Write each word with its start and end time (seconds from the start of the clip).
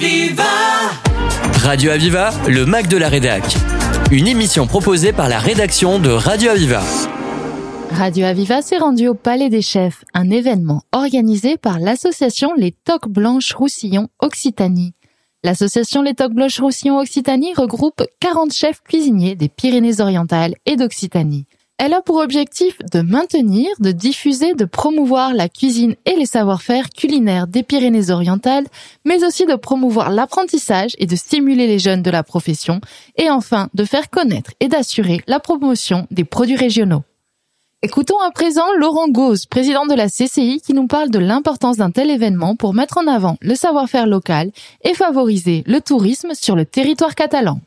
Aviva 0.00 0.44
Radio 1.54 1.90
Aviva, 1.90 2.30
le 2.46 2.64
Mac 2.66 2.86
de 2.86 2.96
la 2.96 3.08
Rédac. 3.08 3.42
Une 4.12 4.28
émission 4.28 4.68
proposée 4.68 5.12
par 5.12 5.28
la 5.28 5.40
rédaction 5.40 5.98
de 5.98 6.08
Radio 6.08 6.50
Aviva. 6.50 6.82
Radio 7.90 8.24
Aviva 8.26 8.62
s'est 8.62 8.78
rendu 8.78 9.08
au 9.08 9.14
Palais 9.14 9.48
des 9.48 9.60
Chefs, 9.60 10.04
un 10.14 10.30
événement 10.30 10.82
organisé 10.92 11.56
par 11.56 11.80
l'association 11.80 12.52
Les 12.56 12.70
Toques 12.70 13.08
Blanches 13.08 13.52
Roussillon 13.54 14.06
Occitanie. 14.20 14.94
L'association 15.42 16.02
Les 16.02 16.14
Toques 16.14 16.34
Blanches 16.34 16.60
Roussillon 16.60 17.00
Occitanie 17.00 17.54
regroupe 17.54 18.04
40 18.20 18.52
chefs 18.52 18.82
cuisiniers 18.82 19.34
des 19.34 19.48
Pyrénées-Orientales 19.48 20.54
et 20.64 20.76
d'Occitanie. 20.76 21.46
Elle 21.80 21.94
a 21.94 22.02
pour 22.02 22.16
objectif 22.16 22.76
de 22.92 23.02
maintenir, 23.02 23.68
de 23.78 23.92
diffuser, 23.92 24.54
de 24.54 24.64
promouvoir 24.64 25.32
la 25.32 25.48
cuisine 25.48 25.94
et 26.06 26.16
les 26.16 26.26
savoir-faire 26.26 26.90
culinaires 26.90 27.46
des 27.46 27.62
Pyrénées-Orientales, 27.62 28.66
mais 29.04 29.24
aussi 29.24 29.46
de 29.46 29.54
promouvoir 29.54 30.10
l'apprentissage 30.10 30.96
et 30.98 31.06
de 31.06 31.14
stimuler 31.14 31.68
les 31.68 31.78
jeunes 31.78 32.02
de 32.02 32.10
la 32.10 32.24
profession, 32.24 32.80
et 33.16 33.30
enfin 33.30 33.68
de 33.74 33.84
faire 33.84 34.10
connaître 34.10 34.50
et 34.58 34.66
d'assurer 34.66 35.20
la 35.28 35.38
promotion 35.38 36.08
des 36.10 36.24
produits 36.24 36.56
régionaux. 36.56 37.04
Écoutons 37.82 38.18
à 38.26 38.32
présent 38.32 38.66
Laurent 38.76 39.06
Gauze, 39.08 39.46
président 39.46 39.86
de 39.86 39.94
la 39.94 40.08
CCI, 40.08 40.60
qui 40.60 40.74
nous 40.74 40.88
parle 40.88 41.10
de 41.10 41.20
l'importance 41.20 41.76
d'un 41.76 41.92
tel 41.92 42.10
événement 42.10 42.56
pour 42.56 42.74
mettre 42.74 42.98
en 42.98 43.06
avant 43.06 43.36
le 43.40 43.54
savoir-faire 43.54 44.08
local 44.08 44.50
et 44.82 44.94
favoriser 44.94 45.62
le 45.64 45.80
tourisme 45.80 46.34
sur 46.34 46.56
le 46.56 46.64
territoire 46.64 47.14
catalan. 47.14 47.60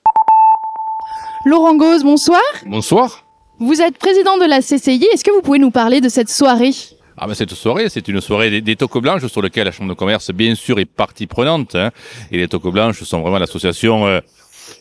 Laurent 1.45 1.75
Gauze, 1.75 2.03
bonsoir. 2.03 2.41
Bonsoir. 2.65 3.23
Vous 3.63 3.79
êtes 3.79 3.99
président 3.99 4.39
de 4.39 4.45
la 4.45 4.59
CCI. 4.61 5.07
Est-ce 5.13 5.23
que 5.23 5.29
vous 5.29 5.43
pouvez 5.43 5.59
nous 5.59 5.69
parler 5.69 6.01
de 6.01 6.09
cette 6.09 6.31
soirée? 6.31 6.71
Ah 7.15 7.27
ben 7.27 7.35
cette 7.35 7.53
soirée, 7.53 7.89
c'est 7.89 8.07
une 8.07 8.19
soirée 8.19 8.49
des, 8.49 8.59
des 8.59 8.75
toques 8.75 8.97
blanches 8.97 9.27
sur 9.27 9.39
laquelle 9.43 9.65
la 9.65 9.71
Chambre 9.71 9.89
de 9.89 9.93
commerce, 9.93 10.31
bien 10.31 10.55
sûr, 10.55 10.79
est 10.79 10.85
partie 10.85 11.27
prenante. 11.27 11.75
Hein. 11.75 11.91
Et 12.31 12.39
les 12.39 12.47
toques 12.47 12.71
blanches 12.71 13.03
sont 13.03 13.21
vraiment 13.21 13.37
l'association 13.37 14.07
euh, 14.07 14.19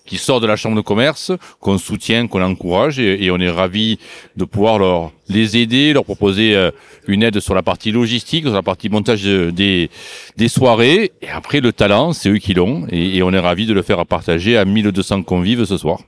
qui 0.07 0.16
sort 0.16 0.40
de 0.40 0.46
la 0.46 0.57
Chambre 0.57 0.77
de 0.77 0.80
commerce, 0.80 1.30
qu'on 1.60 1.77
soutient, 1.77 2.27
qu'on 2.27 2.40
encourage, 2.40 2.99
et, 2.99 3.30
on 3.30 3.37
est 3.37 3.51
ravis 3.51 3.99
de 4.38 4.46
pouvoir 4.46 4.79
leur, 4.79 5.12
les 5.29 5.59
aider, 5.59 5.93
leur 5.93 6.05
proposer 6.05 6.57
euh, 6.57 6.71
une 7.07 7.23
aide 7.23 7.38
sur 7.38 7.55
la 7.55 7.62
partie 7.62 7.93
logistique, 7.93 8.45
sur 8.45 8.55
la 8.55 8.62
partie 8.62 8.88
montage 8.88 9.24
des, 9.24 9.90
des 10.38 10.49
soirées. 10.49 11.12
Et 11.21 11.29
après, 11.29 11.60
le 11.60 11.74
talent, 11.74 12.15
c'est 12.15 12.30
eux 12.30 12.38
qui 12.38 12.55
l'ont, 12.55 12.87
et, 12.90 13.18
et 13.18 13.23
on 13.23 13.30
est 13.30 13.38
ravis 13.38 13.66
de 13.66 13.74
le 13.74 13.83
faire 13.83 14.07
partager 14.07 14.57
à 14.57 14.65
1200 14.65 15.24
convives 15.24 15.66
ce 15.66 15.77
soir. 15.77 16.01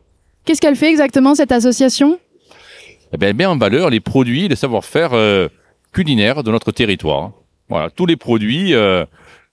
Qu'est-ce 0.47 0.63
qu'elle 0.63 0.77
fait 0.77 0.89
exactement, 0.89 1.35
cette 1.35 1.53
association? 1.53 2.19
Eh 3.13 3.19
bien, 3.19 3.29
elle 3.29 3.37
met 3.37 3.47
en 3.47 3.57
valeur 3.57 3.91
les 3.91 4.01
produits, 4.01 4.49
les 4.49 4.57
savoir-faire 4.57 5.11
euh, 5.13 5.49
culinaires 5.93 6.43
de 6.43 6.51
notre 6.51 6.73
territoire. 6.73 7.33
Voilà, 7.69 7.91
tous 7.91 8.07
les 8.07 8.17
produits, 8.17 8.75
euh, 8.75 9.05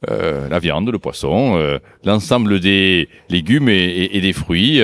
euh, 0.10 0.48
la 0.48 0.60
viande, 0.60 0.90
le 0.90 1.00
poisson, 1.00 1.80
l'ensemble 2.04 2.60
des 2.60 3.10
légumes 3.30 3.70
et, 3.70 4.20
des 4.22 4.34
fruits, 4.34 4.82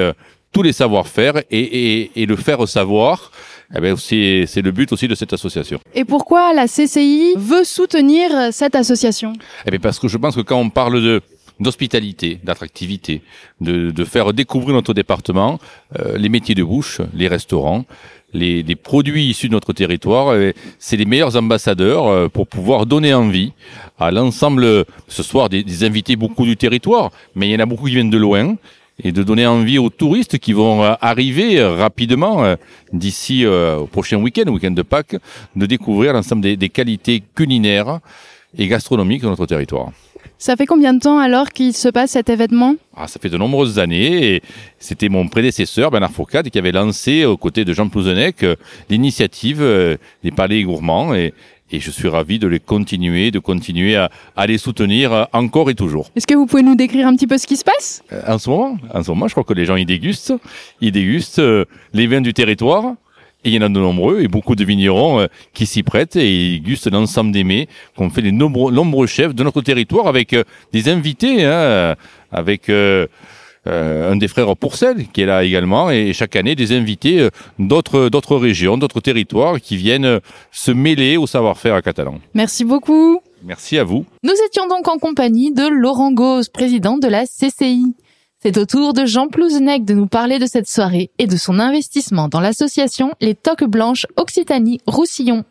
tous 0.52 0.62
les 0.62 0.74
savoir-faire 0.74 1.38
et, 1.52 2.12
et, 2.16 2.26
le 2.26 2.36
faire 2.36 2.68
savoir. 2.68 3.32
Eh 3.76 3.82
bien, 3.82 3.96
c'est, 3.98 4.46
c'est 4.46 4.62
le 4.62 4.72
but 4.72 4.92
aussi 4.92 5.08
de 5.08 5.16
cette 5.16 5.34
association. 5.34 5.80
Et 5.94 6.06
pourquoi 6.06 6.54
la 6.54 6.68
CCI 6.68 7.34
veut 7.36 7.64
soutenir 7.64 8.30
cette 8.52 8.76
association? 8.76 9.34
Eh 9.66 9.72
bien, 9.72 9.80
parce 9.80 10.00
que 10.00 10.08
je 10.08 10.18
pense 10.18 10.36
que 10.36 10.42
quand 10.42 10.60
on 10.60 10.70
parle 10.70 11.02
de 11.02 11.22
d'hospitalité, 11.58 12.38
d'attractivité, 12.44 13.22
de, 13.62 13.90
de, 13.90 14.04
faire 14.04 14.34
découvrir 14.34 14.76
notre 14.76 14.94
département, 14.94 15.58
les 16.18 16.28
métiers 16.28 16.54
de 16.54 16.66
bouche, 16.66 17.00
les 17.14 17.30
restaurants, 17.30 17.86
les, 18.36 18.76
produits 18.76 19.26
issus 19.26 19.48
de 19.48 19.54
notre 19.54 19.74
territoire, 19.74 20.30
euh, 20.30 20.52
c'est 20.80 20.98
les 20.98 21.06
meilleurs 21.06 21.36
ambassadeurs 21.36 22.08
euh, 22.08 22.28
pour 22.28 22.48
pouvoir 22.48 22.86
donner 22.86 23.14
envie 23.14 23.54
à 24.00 24.12
l'ensemble, 24.12 24.86
ce 25.08 25.24
soir, 25.24 25.50
des, 25.50 25.84
invités 25.84 26.16
beaucoup 26.16 26.46
du 26.46 26.58
territoire, 26.58 27.12
mais 27.36 27.48
il 27.48 27.52
y 27.52 27.56
en 27.56 27.60
a 27.60 27.66
beaucoup 27.66 27.86
qui 27.86 27.96
viennent 27.96 28.10
de 28.10 28.18
loin, 28.18 28.56
et 29.04 29.12
de 29.12 29.24
donner 29.24 29.46
envie 29.46 29.78
aux 29.78 29.90
touristes 29.90 30.38
qui 30.38 30.54
vont 30.54 30.84
euh, 30.84 30.94
arriver 31.02 31.64
rapidement 31.64 32.56
d'ici 32.94 33.46
au 33.46 33.88
prochain 33.88 34.18
week-end, 34.18 34.50
week-end 34.50 34.72
de 34.72 34.82
Pâques, 34.82 35.18
de 35.56 35.66
découvrir 35.66 36.14
l'ensemble 36.14 36.42
des, 36.42 36.56
des 36.56 36.70
qualités 36.70 37.22
culinaires 37.36 38.00
et 38.58 38.68
gastronomiques 38.68 39.24
de 39.24 39.28
notre 39.28 39.46
territoire. 39.46 39.92
Ça 40.38 40.56
fait 40.56 40.66
combien 40.66 40.94
de 40.94 41.00
temps 41.00 41.18
alors 41.18 41.50
qu'il 41.50 41.74
se 41.74 41.88
passe 41.90 42.12
cet 42.12 42.30
événement? 42.30 42.76
Ah, 42.96 43.08
Ça 43.08 43.20
fait 43.20 43.30
de 43.30 43.38
nombreuses 43.38 43.80
années 43.80 44.36
et 44.36 44.42
c'était 44.80 45.10
mon 45.10 45.28
prédécesseur 45.28 45.92
Bernard 45.92 46.12
Fourcade 46.12 46.50
qui 46.50 46.58
avait 46.60 46.72
lancé 46.74 47.26
aux 47.26 47.38
côtés 47.38 47.64
de 47.66 47.74
Jean 47.74 47.88
Plouzenec 47.88 48.44
euh, 48.44 48.56
l'initiative 48.90 49.60
euh, 49.62 49.96
des 50.24 50.32
palais 50.32 50.62
gourmands 50.64 51.16
et, 51.16 51.34
et 51.72 51.80
je 51.80 51.90
suis 51.90 52.10
ravi 52.10 52.38
de 52.38 52.48
les 52.48 52.60
continuer, 52.60 53.32
de 53.32 53.40
continuer 53.40 53.96
à, 53.96 54.12
à 54.36 54.46
les 54.46 54.58
soutenir 54.58 55.14
euh, 55.14 55.24
encore 55.32 55.70
et 55.70 55.76
toujours. 55.76 56.12
Est-ce 56.16 56.28
que 56.28 56.36
vous 56.36 56.46
pouvez 56.46 56.64
nous 56.64 56.76
décrire 56.76 57.08
un 57.08 57.16
petit 57.16 57.28
peu 57.28 57.38
ce 57.38 57.48
qui 57.48 57.56
se 57.56 57.64
passe? 57.64 58.04
En 58.28 58.38
ce 58.38 58.50
moment, 58.50 58.78
en 58.94 59.04
ce 59.04 59.10
moment, 59.12 59.28
je 59.28 59.34
crois 59.34 59.46
que 59.46 59.54
les 59.54 59.66
gens 59.66 59.78
y 59.78 59.86
dégustent, 59.86 60.34
ils 60.82 60.92
dégustent 60.92 61.42
les 61.94 62.08
vins 62.08 62.22
du 62.22 62.34
territoire, 62.34 62.94
et 63.46 63.50
il 63.50 63.54
y 63.54 63.58
en 63.60 63.62
a 63.62 63.70
de 63.70 63.80
nombreux 63.80 64.22
et 64.22 64.28
beaucoup 64.28 64.56
de 64.56 64.66
vignerons 64.66 65.22
euh, 65.22 65.28
qui 65.54 65.66
s'y 65.66 65.84
prêtent 65.84 66.16
et 66.16 66.56
ils 66.56 66.62
gustent 66.62 66.92
l'ensemble 66.92 67.32
des 67.32 67.44
mets 67.44 67.68
qu'ont 67.96 68.10
fait 68.10 68.22
les 68.22 68.32
nombreux, 68.32 68.74
nombreux 68.74 69.08
chefs 69.08 69.36
de 69.36 69.44
notre 69.44 69.62
territoire 69.62 70.08
avec 70.08 70.34
euh, 70.34 70.44
des 70.74 70.90
invités, 70.90 71.46
hein, 71.46 71.96
avec 72.32 72.70
euh, 72.70 73.06
un 73.66 74.16
des 74.16 74.28
frères 74.28 74.56
Pourcel 74.58 75.08
qui 75.14 75.22
est 75.22 75.26
là 75.26 75.44
également 75.44 75.92
et 75.92 76.14
chaque 76.14 76.36
année 76.36 76.56
des 76.56 76.72
invités 76.72 77.30
d'autres 77.58 78.10
d'autres 78.10 78.36
régions, 78.36 78.78
d'autres 78.78 79.02
territoires 79.02 79.60
qui 79.60 79.76
viennent 79.76 80.20
se 80.52 80.72
mêler 80.72 81.18
au 81.18 81.26
savoir-faire 81.26 81.82
catalan. 81.82 82.20
Merci 82.36 82.64
beaucoup. 82.64 83.22
Merci 83.44 83.78
à 83.80 83.84
vous. 83.84 84.06
Nous 84.24 84.34
étions 84.48 84.68
donc 84.68 84.88
en 84.88 84.98
compagnie 84.98 85.52
de 85.52 85.68
Laurent 85.68 86.12
Gauze, 86.12 86.50
président 86.50 86.98
de 86.98 87.08
la 87.08 87.26
CCI. 87.26 87.96
C'est 88.46 88.60
au 88.60 88.66
tour 88.68 88.94
de 88.94 89.08
Jean 89.08 89.28
Plouzenec 89.28 89.86
de 89.86 89.96
nous 89.96 90.06
parler 90.06 90.38
de 90.38 90.46
cette 90.46 90.70
soirée 90.70 91.10
et 91.18 91.26
de 91.26 91.36
son 91.36 91.58
investissement 91.58 92.28
dans 92.28 92.40
l'association 92.40 93.12
Les 93.20 93.34
Toques 93.34 93.64
Blanches 93.64 94.06
Occitanie-Roussillon. 94.18 95.44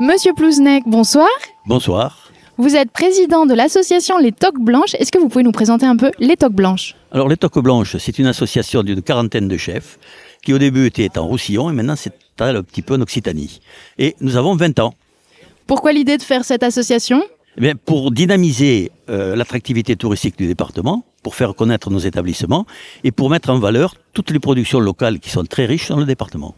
Monsieur 0.00 0.32
Plouzenec, 0.32 0.84
bonsoir. 0.86 1.28
Bonsoir. 1.66 2.30
Vous 2.56 2.74
êtes 2.74 2.90
président 2.90 3.44
de 3.44 3.52
l'association 3.52 4.16
Les 4.16 4.32
Toques 4.32 4.60
Blanches. 4.60 4.94
Est-ce 4.94 5.12
que 5.12 5.18
vous 5.18 5.28
pouvez 5.28 5.44
nous 5.44 5.52
présenter 5.52 5.84
un 5.84 5.98
peu 5.98 6.10
les 6.18 6.38
Toques 6.38 6.54
Blanches? 6.54 6.96
Alors, 7.12 7.28
les 7.28 7.36
Toques 7.36 7.58
Blanches, 7.58 7.98
c'est 7.98 8.18
une 8.18 8.28
association 8.28 8.82
d'une 8.82 9.02
quarantaine 9.02 9.46
de 9.46 9.58
chefs 9.58 9.98
qui 10.42 10.54
au 10.54 10.58
début 10.58 10.86
était 10.86 11.18
en 11.18 11.26
Roussillon 11.26 11.68
et 11.68 11.74
maintenant 11.74 11.96
c'est 11.96 12.14
un 12.40 12.62
petit 12.62 12.80
peu 12.80 12.94
en 12.94 13.02
Occitanie. 13.02 13.60
Et 13.98 14.16
nous 14.22 14.36
avons 14.36 14.56
20 14.56 14.78
ans. 14.78 14.94
Pourquoi 15.66 15.92
l'idée 15.92 16.16
de 16.16 16.22
faire 16.22 16.46
cette 16.46 16.62
association? 16.62 17.22
Eh 17.60 17.74
Pour 17.74 18.10
dynamiser 18.10 18.92
euh, 19.10 19.34
l'attractivité 19.36 19.96
touristique 19.96 20.36
du 20.38 20.46
département, 20.46 21.04
pour 21.22 21.34
faire 21.34 21.54
connaître 21.54 21.90
nos 21.90 21.98
établissements 21.98 22.66
et 23.04 23.12
pour 23.12 23.30
mettre 23.30 23.50
en 23.50 23.58
valeur 23.58 23.94
toutes 24.12 24.30
les 24.30 24.38
productions 24.38 24.80
locales 24.80 25.18
qui 25.18 25.30
sont 25.30 25.44
très 25.44 25.66
riches 25.66 25.88
dans 25.88 25.98
le 25.98 26.04
département. 26.04 26.54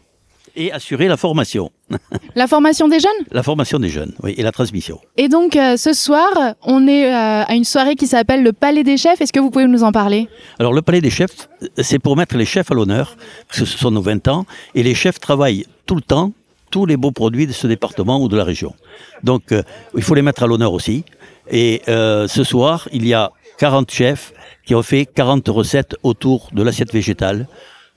Et 0.55 0.71
assurer 0.71 1.07
la 1.07 1.15
formation. 1.15 1.71
La 2.35 2.45
formation 2.45 2.89
des 2.89 2.99
jeunes? 2.99 3.25
La 3.31 3.41
formation 3.41 3.79
des 3.79 3.87
jeunes, 3.87 4.13
oui, 4.21 4.33
et 4.37 4.43
la 4.43 4.51
transmission. 4.51 4.99
Et 5.15 5.29
donc, 5.29 5.55
euh, 5.55 5.77
ce 5.77 5.93
soir, 5.93 6.55
on 6.61 6.87
est 6.87 7.05
euh, 7.05 7.43
à 7.45 7.53
une 7.55 7.63
soirée 7.63 7.95
qui 7.95 8.05
s'appelle 8.05 8.43
le 8.43 8.51
Palais 8.51 8.83
des 8.83 8.97
Chefs. 8.97 9.21
Est-ce 9.21 9.31
que 9.31 9.39
vous 9.39 9.49
pouvez 9.49 9.65
nous 9.65 9.83
en 9.83 9.93
parler? 9.93 10.27
Alors, 10.59 10.73
le 10.73 10.81
Palais 10.81 10.99
des 10.99 11.09
Chefs, 11.09 11.47
c'est 11.77 11.99
pour 11.99 12.17
mettre 12.17 12.35
les 12.35 12.45
chefs 12.45 12.69
à 12.69 12.73
l'honneur, 12.73 13.15
parce 13.47 13.61
que 13.61 13.65
ce 13.65 13.77
sont 13.77 13.91
nos 13.91 14.01
20 14.01 14.27
ans, 14.27 14.45
et 14.75 14.83
les 14.83 14.93
chefs 14.93 15.19
travaillent 15.19 15.65
tout 15.85 15.95
le 15.95 16.01
temps 16.01 16.33
tous 16.71 16.85
les 16.85 16.97
beaux 16.97 17.11
produits 17.11 17.45
de 17.45 17.51
ce 17.51 17.67
département 17.67 18.21
ou 18.21 18.27
de 18.27 18.37
la 18.37 18.43
région. 18.43 18.73
Donc, 19.23 19.51
euh, 19.51 19.61
il 19.95 20.01
faut 20.01 20.15
les 20.15 20.21
mettre 20.21 20.43
à 20.43 20.47
l'honneur 20.47 20.73
aussi. 20.73 21.03
Et 21.49 21.81
ce 21.87 22.43
soir, 22.45 22.87
il 22.93 23.05
y 23.05 23.13
a 23.13 23.31
40 23.57 23.91
chefs 23.91 24.33
qui 24.65 24.73
ont 24.73 24.83
fait 24.83 25.05
40 25.05 25.47
recettes 25.49 25.95
autour 26.01 26.49
de 26.53 26.63
l'assiette 26.63 26.93
végétale, 26.93 27.47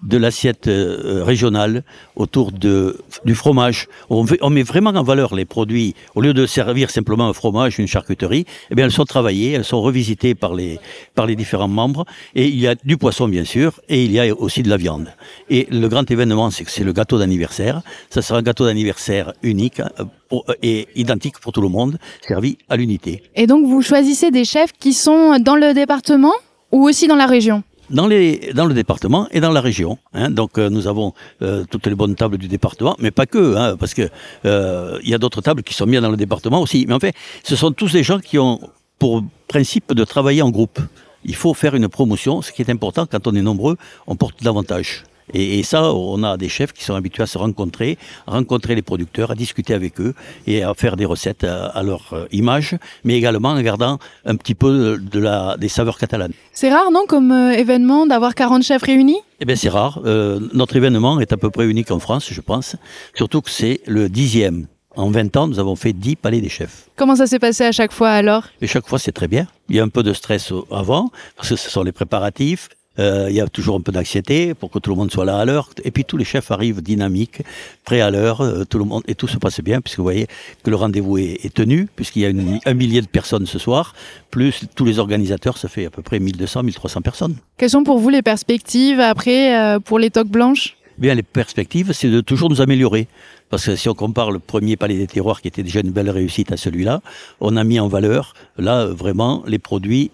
de 0.03 0.17
l'assiette 0.19 0.69
euh, 0.69 1.23
régionale, 1.25 1.83
autour 2.17 2.53
de, 2.53 2.99
du 3.25 3.35
fromage. 3.35 3.89
On, 4.11 4.51
met 4.51 4.63
vraiment 4.63 4.91
en 4.91 5.03
valeur 5.03 5.35
les 5.35 5.45
produits. 5.45 5.95
Au 6.15 6.21
lieu 6.21 6.35
de 6.35 6.47
servir 6.47 6.91
simplement 6.91 7.29
un 7.29 7.33
fromage, 7.33 7.79
une 7.79 7.87
charcuterie, 7.87 8.45
eh 8.71 8.75
bien, 8.75 8.85
elles 8.85 8.93
sont 8.93 9.05
travaillées, 9.05 9.53
elles 9.53 9.65
sont 9.65 9.81
revisitées 9.81 10.35
par 10.35 10.55
les, 10.55 10.79
par 11.15 11.27
les 11.27 11.37
différents 11.37 11.69
membres. 11.69 12.05
Et 12.35 12.49
il 12.49 12.59
y 12.59 12.67
a 12.67 12.75
du 12.75 12.97
poisson, 12.97 13.29
bien 13.29 13.45
sûr, 13.45 13.81
et 13.89 14.05
il 14.05 14.13
y 14.13 14.21
a 14.21 14.35
aussi 14.35 14.63
de 14.63 14.69
la 14.69 14.77
viande. 14.77 15.09
Et 15.49 15.67
le 15.71 15.89
grand 15.89 16.09
événement, 16.11 16.51
c'est 16.51 16.65
que 16.65 16.71
c'est 16.71 16.85
le 16.85 16.93
gâteau 16.93 17.19
d'anniversaire. 17.19 17.83
Ça 18.11 18.21
sera 18.21 18.39
un 18.39 18.43
gâteau 18.43 18.67
d'anniversaire 18.67 19.33
unique 19.43 19.81
euh, 19.81 20.41
et 20.63 20.89
identique 20.97 21.39
pour 21.39 21.53
tout 21.53 21.63
le 21.63 21.69
monde, 21.69 21.99
servi 22.27 22.59
à 22.69 22.77
l'unité. 22.77 23.23
Et 23.35 23.47
donc, 23.47 23.67
vous 23.67 23.83
choisissez 23.83 24.31
des 24.31 24.45
chefs 24.45 24.73
qui 24.73 24.93
sont 24.93 25.39
dans 25.39 25.57
le 25.57 25.73
département 25.73 26.33
ou 26.73 26.89
aussi 26.89 27.07
dans 27.07 27.17
la 27.17 27.27
région? 27.27 27.63
Dans, 27.91 28.07
le 28.07 28.73
département 28.73 29.29
et 29.31 29.41
dans 29.41 29.53
la 29.53 29.61
région. 29.61 29.99
Hein. 30.13 30.31
Donc 30.31 30.59
euh, 30.59 30.71
nous 30.71 30.87
avons 30.87 31.13
euh, 31.43 31.65
toutes 31.71 31.87
les 31.87 31.95
bonnes 31.95 32.15
tables 32.15 32.39
du 32.39 32.49
département, 32.49 32.97
mais 32.99 33.11
pas 33.11 33.27
que, 33.27 33.57
hein, 33.57 33.77
parce 33.79 33.95
que 33.95 34.09
euh, 34.45 34.99
y 35.05 35.15
a 35.15 35.19
d'autres 35.19 35.41
tables 35.41 35.63
qui 35.63 35.75
sont 35.75 35.87
bien 35.87 36.01
dans 36.01 36.11
le 36.11 36.17
département 36.17 36.61
aussi. 36.61 36.85
Mais 36.89 36.95
en 36.95 37.01
fait, 37.01 37.15
ce 37.43 37.57
sont 37.57 37.73
tous 37.73 37.93
des 37.93 38.03
gens 38.03 38.19
qui 38.19 38.39
ont 38.39 38.61
pour 38.99 39.23
principe 39.49 39.93
de 39.93 40.05
travailler 40.05 40.43
en 40.43 40.51
groupe. 40.51 40.81
Il 41.25 41.35
faut 41.35 41.55
faire 41.55 41.75
une 41.75 41.89
promotion, 41.89 42.43
ce 42.43 42.53
qui 42.53 42.63
est 42.63 42.71
important 42.71 43.07
quand 43.07 43.27
on 43.27 43.35
est 43.35 43.43
nombreux, 43.43 43.77
on 44.07 44.17
porte 44.17 44.43
davantage. 44.43 45.05
Et, 45.33 45.59
et, 45.59 45.63
ça, 45.63 45.93
on 45.93 46.23
a 46.23 46.37
des 46.37 46.49
chefs 46.49 46.73
qui 46.73 46.85
sont 46.85 46.95
habitués 46.95 47.23
à 47.23 47.27
se 47.27 47.39
rencontrer, 47.39 47.97
à 48.27 48.33
rencontrer 48.33 48.75
les 48.75 48.83
producteurs, 48.83 49.31
à 49.31 49.35
discuter 49.35 49.73
avec 49.73 50.01
eux 50.01 50.15
et 50.47 50.63
à 50.63 50.75
faire 50.75 50.97
des 50.97 51.07
recettes 51.07 51.45
à, 51.45 51.67
à 51.67 51.83
leur 51.83 52.13
euh, 52.13 52.27
image, 52.33 52.77
mais 53.05 53.17
également 53.17 53.51
en 53.51 53.63
gardant 53.63 53.99
un 54.27 54.37
petit 54.37 54.55
peu 54.55 54.99
de 54.99 55.19
la, 55.19 55.57
des 55.57 55.69
saveurs 55.69 55.99
catalanes. 55.99 56.33
C'est 56.53 56.71
rare, 56.73 56.91
non, 56.93 57.05
comme 57.09 57.33
euh, 57.33 57.53
événement 57.53 58.07
d'avoir 58.07 58.35
40 58.35 58.63
chefs 58.63 58.83
réunis? 58.83 59.21
Eh 59.41 59.45
bien, 59.45 59.57
c'est 59.57 59.69
rare. 59.69 60.01
Euh, 60.05 60.41
notre 60.53 60.77
événement 60.77 61.21
est 61.21 61.33
à 61.33 61.37
peu 61.37 61.51
près 61.51 61.67
unique 61.67 61.91
en 61.91 61.99
France, 61.99 62.29
je 62.31 62.41
pense. 62.41 62.77
Surtout 63.15 63.41
que 63.41 63.51
c'est 63.51 63.81
le 63.87 64.09
dixième. 64.09 64.67
En 64.97 65.11
20 65.11 65.37
ans, 65.37 65.49
nous 65.49 65.59
avons 65.59 65.75
fait 65.75 65.93
10 65.93 66.17
palais 66.17 66.41
des 66.41 66.49
chefs. 66.49 66.89
Comment 66.95 67.17
ça 67.17 67.27
s'est 67.27 67.41
passé 67.41 67.65
à 67.65 67.73
chaque 67.73 67.93
fois 67.93 68.11
alors? 68.11 68.45
Et 68.61 68.69
chaque 68.69 68.87
fois, 68.87 69.01
c'est 69.01 69.11
très 69.11 69.27
bien. 69.27 69.49
Il 69.69 69.75
y 69.75 69.81
a 69.81 69.83
un 69.83 69.89
peu 69.89 70.05
de 70.05 70.13
stress 70.13 70.53
avant, 70.71 71.11
parce 71.37 71.49
que 71.49 71.57
ce 71.57 71.69
sont 71.69 71.83
les 71.83 71.91
préparatifs. 71.91 72.69
Euh, 72.99 73.27
il 73.29 73.35
y 73.35 73.41
a 73.41 73.49
toujours 73.49 73.77
un 73.77 73.81
peu 73.81 73.93
d'anxiété 73.93 74.55
pour 74.55 74.71
que 74.71 74.79
tout 74.79 74.91
le 74.91 74.97
monde 74.97 75.11
soit 75.11 75.25
là 75.25 75.39
à 75.39 75.45
l'heure. 75.45 75.71
Et 75.83 75.91
puis 75.91 76.05
tous 76.05 76.17
les 76.17 76.25
chefs 76.25 76.51
arrivent 76.51 76.83
dynamiques, 76.83 77.43
prêts 77.85 78.01
à 78.01 78.11
l'heure, 78.11 78.41
euh, 78.41 78.65
tout 78.65 78.79
le 78.79 78.85
monde 78.85 79.03
et 79.09 79.15
tout 79.15 79.27
se 79.27 79.39
passe 79.39 79.61
bien 79.61 79.81
puisque 79.81 79.99
vous 79.99 80.05
voyez 80.05 80.27
que 80.63 80.71
le 80.71 80.77
rendez-vous 80.77 81.19
est, 81.19 81.45
est, 81.45 81.53
tenu 81.53 81.89
puisqu'il 81.97 82.23
y 82.23 82.27
a 82.27 82.29
une, 82.29 82.61
un 82.65 82.75
millier 82.75 83.01
de 83.01 83.07
personnes 83.07 83.47
ce 83.47 83.59
soir, 83.59 83.95
plus 84.31 84.65
tous 84.75 84.85
les 84.85 84.99
organisateurs, 84.99 85.59
ça 85.59 85.69
fait 85.69 85.87
à 85.87 85.91
peu 85.91 86.03
près 86.03 86.21
1200, 86.21 86.63
1300 86.63 87.03
personnes. 87.03 87.37
Quelles 87.57 87.71
sont 87.71 87.85
pour 87.85 87.99
vous 87.99 88.11
les 88.11 88.23
perspectives 88.23 89.01
après 89.01 89.59
euh, 89.59 89.81
pour 89.81 89.99
les 89.99 90.11
toques 90.11 90.29
blanches? 90.29 90.77
Bien, 90.97 91.15
les 91.15 91.25
perspectives, 91.25 91.91
c'est 91.93 92.09
de 92.09 92.21
toujours 92.21 92.51
nous 92.51 92.61
améliorer. 92.61 93.09
Parce 93.51 93.67
que 93.67 93.77
si 93.77 93.89
on 93.89 93.95
compare 93.95 94.31
le 94.31 94.39
premier 94.39 94.77
palais 94.77 94.97
des 94.97 95.07
terroirs, 95.07 95.41
qui 95.41 95.49
était 95.49 95.63
déjà 95.63 95.81
une 95.81 95.91
belle 95.91 96.11
réussite 96.11 96.53
à 96.53 96.57
celui-là, 96.57 97.03
on 97.41 97.57
a 97.57 97.65
mis 97.65 97.81
en 97.81 97.89
valeur, 97.89 98.35
là, 98.59 98.87
vraiment, 98.87 99.43
les 99.47 99.59
produits 99.59 100.11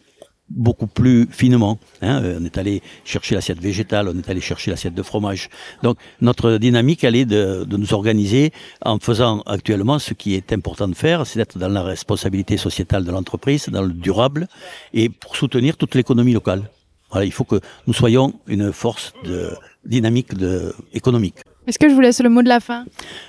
beaucoup 0.51 0.87
plus 0.87 1.29
finement. 1.31 1.79
Hein. 2.03 2.23
On 2.41 2.45
est 2.45 2.59
allé 2.59 2.83
chercher 3.05 3.35
l'assiette 3.35 3.61
végétale, 3.61 4.09
on 4.09 4.19
est 4.19 4.29
allé 4.29 4.41
chercher 4.41 4.71
l'assiette 4.71 4.95
de 4.95 5.03
fromage. 5.03 5.49
Donc 5.83 5.97
notre 6.21 6.59
dynamique, 6.59 7.05
elle 7.05 7.17
est 7.17 7.25
de, 7.25 7.65
de, 7.65 7.77
nous 7.77 7.95
organiser 7.95 8.53
en 8.85 8.99
faisant 8.99 9.43
actuellement 9.47 9.99
ce 9.99 10.15
qui 10.15 10.35
est 10.35 10.53
important 10.53 10.89
de 10.89 10.95
faire, 10.95 11.27
c'est 11.27 11.39
d'être 11.39 11.59
dans 11.59 11.69
la 11.69 11.83
responsabilité 11.83 12.57
sociétale 12.57 13.05
de 13.05 13.11
l'entreprise, 13.11 13.69
dans 13.69 13.83
le 13.83 13.93
durable, 13.93 14.49
et 14.93 15.09
pour 15.09 15.37
soutenir 15.37 15.77
toute 15.77 15.95
l'économie 15.95 16.33
locale. 16.33 16.69
Voilà, 17.11 17.25
il 17.25 17.33
faut 17.33 17.45
que 17.45 17.61
nous 17.87 17.93
soyons 17.93 18.35
une 18.47 18.73
force 18.73 19.13
de 19.25 19.51
dynamique 19.85 20.35
de, 20.35 20.73
économique. 20.93 21.37
Est-ce 21.67 21.79
que 21.79 21.89
je 21.89 21.95
vous 21.95 22.01
laisse 22.01 22.21
le 22.21 22.29
mot 22.31 22.43
de 22.43 22.49
la 22.49 22.61
fin? 22.61 22.85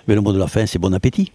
Mais 0.07 0.15
le 0.15 0.21
mot 0.21 0.33
de 0.33 0.39
la 0.39 0.47
fin, 0.47 0.65
c'est 0.65 0.79
bon 0.79 0.93
appétit. 0.93 1.31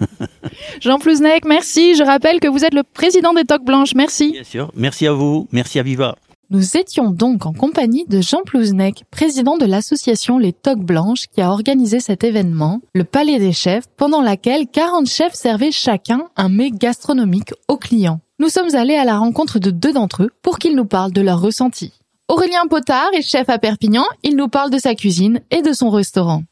Jean 0.80 0.98
Plouznek, 0.98 1.44
merci. 1.44 1.94
Je 1.94 2.02
rappelle 2.02 2.40
que 2.40 2.48
vous 2.48 2.64
êtes 2.64 2.74
le 2.74 2.82
président 2.82 3.34
des 3.34 3.44
Toques 3.44 3.64
Blanches. 3.64 3.94
Merci. 3.94 4.32
Bien 4.32 4.44
sûr. 4.44 4.70
Merci 4.74 5.06
à 5.06 5.12
vous. 5.12 5.48
Merci 5.52 5.78
à 5.78 5.82
Viva. 5.82 6.16
Nous 6.48 6.76
étions 6.76 7.10
donc 7.10 7.44
en 7.44 7.52
compagnie 7.52 8.04
de 8.06 8.20
Jean 8.20 8.42
Plouznek, 8.44 9.02
président 9.10 9.56
de 9.56 9.66
l'association 9.66 10.38
Les 10.38 10.52
Toques 10.52 10.84
Blanches, 10.84 11.26
qui 11.26 11.40
a 11.40 11.50
organisé 11.50 11.98
cet 11.98 12.22
événement, 12.22 12.80
le 12.94 13.02
Palais 13.02 13.40
des 13.40 13.52
Chefs, 13.52 13.86
pendant 13.96 14.22
laquelle 14.22 14.68
40 14.68 15.08
chefs 15.08 15.34
servaient 15.34 15.72
chacun 15.72 16.28
un 16.36 16.48
mets 16.48 16.70
gastronomique 16.70 17.52
aux 17.66 17.78
clients. 17.78 18.20
Nous 18.38 18.48
sommes 18.48 18.76
allés 18.76 18.94
à 18.94 19.04
la 19.04 19.18
rencontre 19.18 19.58
de 19.58 19.70
deux 19.70 19.92
d'entre 19.92 20.22
eux 20.22 20.30
pour 20.42 20.60
qu'ils 20.60 20.76
nous 20.76 20.84
parlent 20.84 21.12
de 21.12 21.20
leur 21.20 21.40
ressenti. 21.40 21.92
Aurélien 22.28 22.66
Potard 22.68 23.10
est 23.12 23.22
chef 23.22 23.48
à 23.48 23.58
Perpignan, 23.58 24.04
il 24.22 24.36
nous 24.36 24.48
parle 24.48 24.70
de 24.70 24.78
sa 24.78 24.94
cuisine 24.94 25.40
et 25.50 25.62
de 25.62 25.72
son 25.72 25.90
restaurant. 25.90 26.42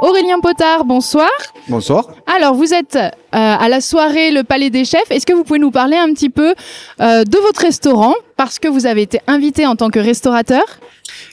Aurélien 0.00 0.40
Potard, 0.40 0.84
bonsoir. 0.84 1.30
Bonsoir. 1.68 2.08
Alors, 2.26 2.54
vous 2.54 2.74
êtes 2.74 2.96
euh, 2.96 3.08
à 3.30 3.68
la 3.68 3.80
soirée 3.80 4.30
Le 4.30 4.44
Palais 4.44 4.70
des 4.70 4.84
Chefs. 4.84 5.10
Est-ce 5.10 5.24
que 5.24 5.32
vous 5.32 5.42
pouvez 5.42 5.58
nous 5.58 5.70
parler 5.70 5.96
un 5.96 6.12
petit 6.12 6.28
peu 6.28 6.54
euh, 7.00 7.24
de 7.24 7.38
votre 7.38 7.60
restaurant? 7.62 8.14
Parce 8.36 8.58
que 8.58 8.68
vous 8.68 8.86
avez 8.86 9.02
été 9.02 9.20
invité 9.26 9.66
en 9.66 9.74
tant 9.74 9.88
que 9.88 9.98
restaurateur. 9.98 10.64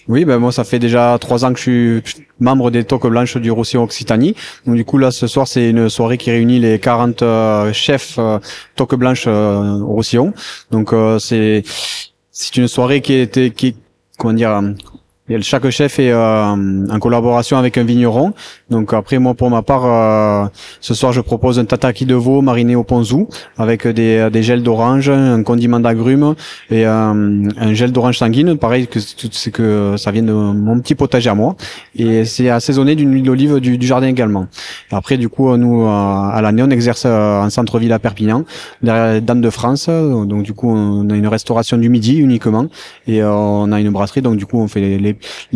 Oui, 0.08 0.26
ben 0.26 0.38
moi, 0.38 0.52
ça 0.52 0.64
fait 0.64 0.80
déjà 0.80 1.18
trois 1.20 1.46
ans 1.46 1.54
que 1.54 1.60
je 1.60 2.02
suis 2.02 2.26
membre 2.40 2.72
des 2.72 2.84
Toques 2.84 3.08
Blanches 3.08 3.38
du 3.38 3.52
Roussillon 3.52 3.84
Occitanie. 3.84 4.36
Donc, 4.66 4.76
du 4.76 4.86
coup, 4.86 4.98
là, 4.98 5.12
ce 5.12 5.28
soir, 5.28 5.48
c'est 5.48 5.70
une 5.70 5.90
soirée 5.90 6.18
qui 6.18 6.32
réunit 6.32 6.60
les 6.60 6.80
40 6.80 7.22
euh, 7.22 7.74
chefs 7.74 8.16
euh, 8.18 8.40
Toques 8.76 8.96
Blanches 8.96 9.26
euh, 9.28 9.80
Roussillon. 9.82 10.34
Donc, 10.72 10.94
c'est 11.20 11.64
c'est 12.32 12.56
une 12.56 12.68
soirée 12.68 13.02
qui 13.02 13.14
était 13.14 13.52
qui 13.52 13.76
comment 14.18 14.34
dire 14.34 14.62
chaque 15.42 15.70
chef 15.70 16.00
est 16.00 16.12
euh, 16.12 16.44
en 16.90 17.00
collaboration 17.00 17.58
avec 17.58 17.78
un 17.78 17.86
vigneron. 17.86 18.34
Donc 18.70 18.94
après 18.94 19.20
moi 19.20 19.34
pour 19.34 19.50
ma 19.50 19.62
part, 19.62 19.86
euh, 19.86 20.48
ce 20.82 20.94
soir 20.94 21.14
je 21.14 21.22
propose 21.22 21.60
un 21.60 21.66
tataki 21.66 22.06
de 22.06 22.14
veau 22.16 22.42
mariné 22.42 22.76
au 22.76 22.84
ponzu 22.84 23.26
avec 23.58 23.88
des, 23.88 24.30
des 24.30 24.44
gels 24.44 24.64
d'orange, 24.64 25.10
un 25.10 25.42
condiment 25.44 25.80
d'agrumes 25.80 26.36
et 26.70 26.86
euh, 26.86 27.50
un 27.58 27.74
gel 27.74 27.94
d'orange 27.94 28.18
sanguine. 28.18 28.58
Pareil 28.58 28.88
que 28.88 29.00
c'est 29.00 29.52
que 29.52 29.96
ça 29.98 30.12
vient 30.12 30.24
de 30.24 30.34
mon 30.34 30.80
petit 30.80 30.94
potager 30.94 31.30
à 31.30 31.36
moi 31.36 31.56
et 31.96 32.26
c'est 32.26 32.50
assaisonné 32.50 32.96
d'une 32.96 33.14
huile 33.14 33.24
d'olive 33.24 33.60
du, 33.62 33.78
du, 33.78 33.88
jardin 33.88 34.08
également. 34.08 34.48
Et 34.92 34.96
après 34.96 35.18
du 35.18 35.30
coup 35.30 35.56
nous 35.56 35.86
à 35.86 36.40
l'année 36.42 36.64
on 36.64 36.70
exerce 36.70 37.06
en 37.06 37.50
centre-ville 37.50 37.94
à 37.94 38.00
Perpignan, 38.00 38.44
derrière 38.82 39.22
Dame 39.22 39.40
de 39.40 39.50
France. 39.50 39.88
Donc 39.88 40.44
du 40.44 40.54
coup 40.54 40.70
on 40.70 41.10
a 41.10 41.16
une 41.16 41.28
restauration 41.28 41.78
du 41.78 41.88
midi 41.88 42.18
uniquement 42.18 42.68
et 43.08 43.24
on 43.24 43.72
a 43.72 43.80
une 43.80 43.92
brasserie. 43.92 44.22
Donc 44.22 44.36
du 44.36 44.46
coup 44.46 44.60
on 44.60 44.68
fait 44.68 44.82
les, 44.82 45.00
les 45.00 45.13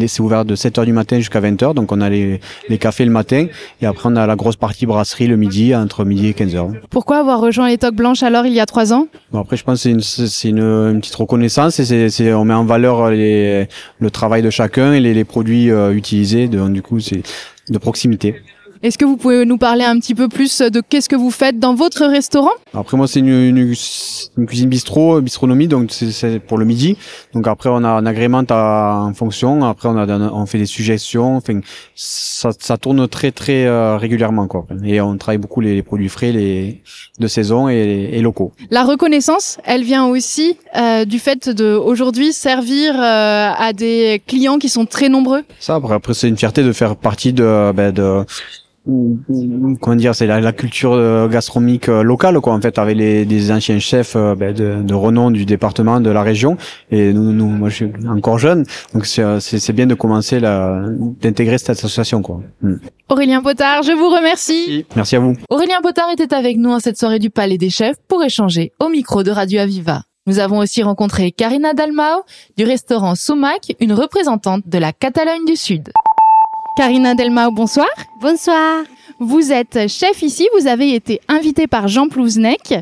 c'est 0.08 0.22
ouvert 0.22 0.46
de 0.46 0.56
7h 0.56 0.86
du 0.86 0.94
matin 0.94 1.18
jusqu'à 1.18 1.42
20h. 1.42 1.74
Donc 1.74 1.92
on 1.92 2.02
a 2.02 2.10
les, 2.10 2.40
les 2.70 2.78
cafés 2.78 3.06
le 3.06 3.12
matin 3.12 3.48
et 3.82 3.86
après 3.86 4.10
on 4.10 4.16
a 4.16 4.26
la 4.28 4.36
grosse 4.36 4.56
partie 4.56 4.86
brasserie 4.86 5.28
le 5.28 5.38
midi 5.38 5.76
entre 5.76 6.06
midi 6.06 6.28
et 6.28 6.34
15h. 6.34 6.74
Pourquoi 6.90 7.18
avoir 7.20 7.40
rejoint 7.40 7.68
les 7.68 7.78
Toques 7.78 7.96
Blanches 7.96 8.24
alors 8.24 8.46
il 8.46 8.54
y 8.54 8.60
a 8.60 8.66
trois 8.66 8.94
ans? 8.94 9.08
Bon, 9.32 9.40
Après 9.40 9.58
je 9.58 9.64
pense 9.64 9.84
que 9.84 10.00
c'est 10.00 10.50
une, 10.50 10.58
une, 10.58 10.90
une, 10.92 11.00
petite 11.02 11.16
reconnaissance 11.16 11.80
et 11.80 12.10
c'est 12.10 12.34
on 12.34 12.46
met 12.46 12.54
en 12.54 12.66
valeur 12.66 13.10
les, 13.10 13.68
le 14.00 14.12
travail 14.12 14.42
de 14.42 14.50
chacun 14.50 14.94
et 14.94 15.00
les, 15.00 15.14
les 15.14 15.24
produits 15.24 15.72
euh, 15.72 15.94
utilisés. 15.94 16.48
Donc 16.48 16.74
du 16.74 16.82
coup 16.82 17.00
c'est 17.00 17.22
de 17.70 17.78
proximité. 17.78 18.36
Est-ce 18.84 18.98
que 18.98 19.06
vous 19.06 19.18
pouvez 19.18 19.46
nous 19.46 19.58
parler 19.58 19.84
un 19.84 20.00
petit 20.00 20.14
peu 20.14 20.28
plus 20.28 20.62
de 20.62 20.82
qu'est-ce 20.82 21.10
que 21.10 21.16
vous 21.16 21.32
faites 21.32 21.60
dans 21.60 21.74
votre 21.74 22.06
restaurant? 22.06 22.52
Après 22.74 22.96
moi 22.96 23.08
c'est 23.08 23.20
une, 23.20 23.28
une, 23.28 23.74
une, 24.38 24.46
cuisine 24.46 24.70
bistrot, 24.70 25.22
bistronomie, 25.22 25.68
donc 25.68 25.92
c'est 25.92 26.40
pour 26.40 26.58
le 26.58 26.66
midi. 26.66 26.98
Donc 27.34 27.48
après 27.48 27.70
on, 27.70 27.84
a, 27.84 28.02
on 28.02 28.06
agrémente 28.06 28.52
à, 28.52 29.02
en 29.02 29.14
fonction. 29.14 29.64
Après 29.64 29.90
on, 29.90 29.98
a, 29.98 30.08
on 30.32 30.46
fait 30.46 30.60
des 30.60 30.66
suggestions. 30.66 31.38
Enfin, 31.38 31.62
ça, 31.96 32.52
ça 32.60 32.78
tourne 32.78 33.08
très 33.08 33.32
très 33.32 33.66
euh, 33.66 33.98
régulièrement 33.98 34.48
quoi. 34.48 34.68
Et 34.84 35.02
on 35.02 35.18
travaille 35.18 35.40
beaucoup 35.40 35.62
les, 35.62 35.76
les, 35.76 35.84
produits 35.84 36.10
frais, 36.10 36.32
les 36.32 36.82
de 37.20 37.28
saison 37.28 37.70
et, 37.70 38.10
et, 38.14 38.22
locaux. 38.22 38.52
La 38.70 38.84
reconnaissance, 38.84 39.58
elle 39.66 39.84
vient 39.84 40.06
aussi 40.06 40.58
euh, 40.76 41.06
du 41.06 41.20
fait 41.20 41.50
de 41.50 41.74
aujourd'hui 41.74 42.34
servir 42.34 42.94
euh, 42.96 43.52
à 43.58 43.74
des 43.74 44.22
clients 44.28 44.60
qui 44.60 44.70
sont 44.70 44.86
très 44.86 45.10
nombreux? 45.10 45.44
Ça 45.60 45.76
après, 45.76 45.96
après 45.96 46.14
c'est 46.14 46.28
une 46.28 46.38
fierté 46.38 46.64
de 46.64 46.72
faire 46.72 46.96
partie 46.96 47.34
de, 47.34 47.72
ben, 47.72 47.92
de 47.92 48.24
comment 49.82 49.96
dire 49.96 50.16
c'est 50.16 50.28
la, 50.28 50.40
la, 50.40 50.54
culture 50.54 50.94
euh, 50.94 51.28
gastronomique 51.28 51.90
euh, 51.90 52.04
locale 52.04 52.40
quoi 52.40 52.54
en 52.54 52.62
fait 52.62 52.78
avec 52.78 52.96
les 52.96 53.26
des 53.26 53.52
anciens 53.52 53.80
chefs 53.80 54.16
euh, 54.16 54.36
ben, 54.36 54.54
de, 54.54 54.82
de, 54.82 54.94
renom 54.94 55.30
du 55.30 55.46
département 55.46 56.00
de 56.00 56.10
la 56.10 56.22
région. 56.22 56.58
Et 56.90 57.12
nous, 57.14 57.34
nous 57.34 57.48
moi 57.48 57.70
je 57.70 57.76
suis 57.76 57.92
encore 58.08 58.40
jeune. 58.40 58.66
Donc 58.94 59.06
c'est 59.06 59.74
bien 59.74 59.88
de 59.88 59.94
commencer 59.94 60.40
d'intégrer 60.40 61.58
cette 61.58 61.72
association 61.72 62.22
quoi. 62.22 62.42
Mm. 62.62 62.76
Aurélien 63.10 63.42
Potard 63.42 63.84
je 63.84 63.92
vous 63.92 64.10
remercie. 64.10 64.86
Merci. 64.96 65.16
À 65.18 65.20
vous. 65.20 65.36
Aurélien 65.50 65.82
Potard 65.82 66.10
était 66.12 66.34
avec 66.34 66.58
nous 66.58 66.74
à 66.74 66.80
cette 66.80 66.98
soirée 66.98 67.20
du 67.20 67.30
Palais 67.30 67.58
des 67.58 67.70
Chefs 67.70 67.98
pour 68.08 68.24
échanger 68.24 68.72
au 68.80 68.90
micro 68.90 69.24
de 69.24 69.32
Radio 69.32 69.60
Aviva. 69.60 70.04
Nous 70.28 70.40
avons 70.40 70.60
aussi 70.60 70.84
rencontré 70.84 71.32
Karina 71.32 71.74
Dalmao 71.74 72.24
du 72.58 72.66
restaurant 72.66 73.16
Soumac 73.16 73.74
une 73.80 73.94
représentante 73.94 74.64
de 74.68 74.78
la 74.78 74.92
Catalogne 74.92 75.46
du 75.46 75.56
Sud 75.56 75.90
Karina 76.78 77.16
Delmao, 77.16 77.50
bonsoir. 77.50 77.90
Bonsoir. 78.22 78.84
Vous 79.18 79.52
êtes 79.52 79.88
chef 79.88 80.22
ici, 80.22 80.48
vous 80.56 80.68
avez 80.68 80.94
été 80.94 81.20
invité 81.28 81.66
par 81.66 81.88
Jean 81.88 82.08
Plouznek. 82.08 82.76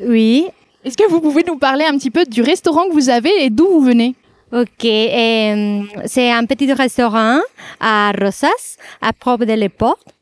Oui. 0.00 0.46
Est-ce 0.82 0.96
que 0.96 1.06
vous 1.06 1.20
pouvez 1.20 1.44
nous 1.46 1.58
parler 1.58 1.84
un 1.84 1.98
petit 1.98 2.10
peu 2.10 2.24
du 2.24 2.40
restaurant 2.40 2.88
que 2.88 2.94
vous 2.94 3.10
avez 3.10 3.44
et 3.44 3.50
d'où 3.50 3.68
vous 3.68 3.82
venez? 3.82 4.14
Ok, 4.52 4.86
euh, 4.86 5.82
c'est 6.06 6.32
un 6.32 6.46
petit 6.46 6.72
restaurant 6.72 7.40
à 7.78 8.12
Rosas, 8.18 8.78
à 9.02 9.12
propre 9.12 9.44
de 9.44 9.68
portes. 9.68 10.14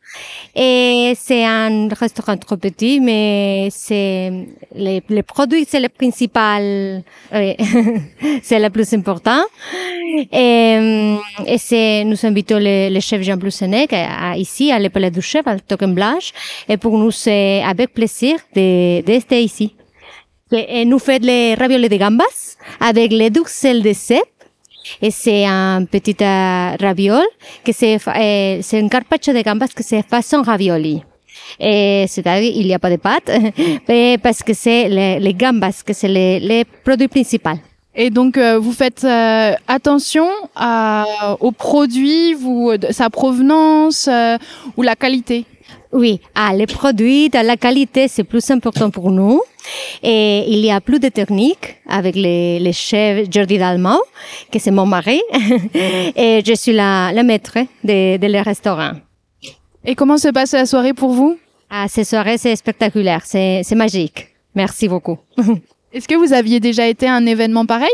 Et 0.55 1.15
c'est 1.17 1.45
un 1.45 1.89
restaurant 1.89 2.37
trop 2.37 2.57
petit, 2.57 3.01
mais 3.01 3.69
c'est 3.71 4.49
les, 4.75 5.03
les 5.09 5.23
produits, 5.23 5.65
c'est 5.69 5.81
le 5.81 5.89
principal, 5.89 7.03
oui, 7.33 7.57
c'est 8.43 8.59
le 8.59 8.71
plus 8.71 8.93
important. 8.95 9.43
Et, 10.33 11.17
c'est, 11.59 12.05
nous 12.05 12.17
invitons 12.27 12.59
le, 12.59 12.93
le 12.93 13.01
chef 13.01 13.23
Jean 13.23 13.37
Blousenec 13.37 13.95
ici, 14.37 14.73
à 14.73 14.79
l'Épée 14.79 15.11
du 15.11 15.23
Chef, 15.23 15.47
à 15.47 15.59
Token 15.59 15.95
Blanche. 15.95 16.33
Et 16.69 16.77
pour 16.77 16.99
nous, 16.99 17.13
c'est 17.13 17.63
avec 17.63 17.95
plaisir 17.95 18.37
d'être 18.53 19.33
ici. 19.33 19.75
Et 20.53 20.85
nous 20.85 20.99
faisons 20.99 21.19
les 21.23 21.55
raviolis 21.55 21.89
de 21.89 21.97
gambas 21.97 22.57
avec 22.81 23.13
les 23.13 23.31
duxelles 23.31 23.83
de 23.83 23.93
cèpe 23.93 24.40
et 25.01 25.11
c'est 25.11 25.45
un 25.47 25.85
petit 25.85 26.17
uh, 26.21 26.77
raviol 26.81 27.25
que 27.65 27.73
c'est 27.73 27.99
eh, 28.17 28.61
c'est 28.63 28.81
un 28.81 28.89
carpaccio 28.89 29.33
de 29.33 29.43
gambas 29.43 29.69
que 29.69 29.83
c'est 29.83 30.03
façon 30.07 30.43
ravioli. 30.43 31.03
Et 31.59 32.07
c'est-à-dire 32.09 32.53
il 32.55 32.67
n'y 32.67 32.75
a 32.75 32.79
pas 32.79 32.91
de 32.91 32.97
pâte, 32.97 33.31
parce 34.23 34.43
que 34.43 34.55
c'est 34.55 34.89
les, 34.89 35.21
les 35.21 35.35
gambas 35.35 35.83
que 35.85 35.93
c'est 35.93 36.09
le, 36.09 36.39
le 36.41 36.65
produit 36.85 37.09
principal. 37.09 37.59
Et 37.95 38.11
donc, 38.11 38.39
euh, 38.39 38.59
vous 38.59 38.73
faites 38.73 39.03
euh, 39.05 39.53
attention 39.67 40.29
à, 40.55 41.37
aux 41.41 41.51
produits, 41.51 42.35
vous, 42.35 42.73
sa 42.91 43.11
provenance 43.11 44.09
euh, 44.09 44.39
ou 44.77 44.83
la 44.83 44.95
qualité? 44.95 45.45
Oui, 45.93 46.21
ah, 46.35 46.55
les 46.55 46.67
produits 46.67 47.29
la 47.33 47.57
qualité, 47.57 48.07
c'est 48.07 48.25
plus 48.25 48.49
important 48.51 48.91
pour 48.91 49.11
nous. 49.11 49.43
Et 50.03 50.45
il 50.49 50.61
y 50.65 50.71
a 50.71 50.81
plus 50.81 51.01
de 51.01 51.09
techniques 51.09 51.77
avec 51.89 52.15
les, 52.15 52.61
les 52.61 52.73
chefs 52.73 53.27
Jordi 53.31 53.59
Dalmau, 53.59 54.01
que 54.53 54.59
c'est 54.59 54.71
mon 54.71 54.87
mari. 54.87 55.21
et 55.75 56.43
je 56.47 56.55
suis 56.55 56.73
la, 56.73 57.13
la 57.13 57.23
maître 57.23 57.59
de, 57.85 58.17
de 58.17 58.27
le 58.27 58.41
restaurant. 58.41 58.93
Et 59.85 59.95
comment 59.95 60.19
se 60.19 60.29
passe 60.29 60.53
la 60.53 60.67
soirée 60.67 60.95
pour 60.95 61.11
vous? 61.11 61.39
Ah, 61.69 61.87
cette 61.89 62.07
soirée, 62.07 62.39
c'est 62.39 62.55
spectaculaire, 62.57 63.23
c'est, 63.25 63.63
c'est 63.65 63.75
magique. 63.75 64.29
Merci 64.55 64.89
beaucoup. 64.89 65.19
Est-ce 65.93 66.07
que 66.07 66.15
vous 66.15 66.33
aviez 66.33 66.61
déjà 66.61 66.87
été 66.87 67.07
à 67.07 67.15
un 67.15 67.27
événement 67.27 67.67
pareil? 67.67 67.91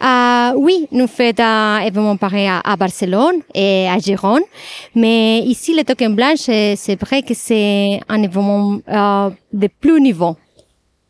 Ah, 0.00 0.52
oui, 0.56 0.86
nous 0.92 1.06
faisons 1.06 1.42
un 1.42 1.80
événement 1.80 2.16
pareil 2.16 2.46
à, 2.46 2.60
à 2.60 2.76
Barcelone 2.76 3.40
et 3.54 3.88
à 3.88 3.98
Gérone. 3.98 4.42
Mais 4.94 5.40
ici, 5.40 5.74
le 5.74 5.84
token 5.84 6.14
blanche, 6.14 6.46
c'est, 6.46 7.00
vrai 7.00 7.22
que 7.22 7.34
c'est 7.34 8.00
un 8.08 8.22
événement 8.22 8.78
euh, 8.88 9.30
de 9.52 9.68
plus 9.68 10.00
niveau 10.00 10.36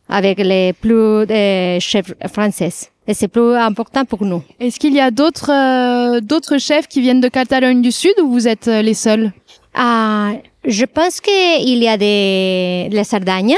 avec 0.09 0.39
les 0.39 0.73
plus 0.73 0.95
euh, 0.95 1.81
chefs 1.81 2.13
français. 2.33 2.71
Et 3.09 3.15
c'est 3.15 3.29
plus 3.29 3.55
important 3.55 4.05
pour 4.05 4.25
nous. 4.25 4.43
Est-ce 4.59 4.81
qu'il 4.81 4.95
y 4.95 5.01
a 5.01 5.11
d'autres 5.11 5.51
euh, 5.51 6.21
d'autres 6.21 6.59
chefs 6.59 6.89
qui 6.89 7.01
viennent 7.01 7.21
de 7.21 7.29
Catalogne 7.29 7.81
du 7.81 7.93
Sud 7.93 8.15
ou 8.21 8.31
vous 8.31 8.49
êtes 8.49 8.69
euh, 8.69 8.83
les 8.83 8.95
seuls? 8.95 9.33
Ah, 9.75 10.33
je 10.65 10.85
pense 10.85 11.21
qu'il 11.21 11.83
y 11.83 11.89
a 11.89 11.97
des, 11.97 12.89
les 12.91 13.05
Sardagnes, 13.05 13.57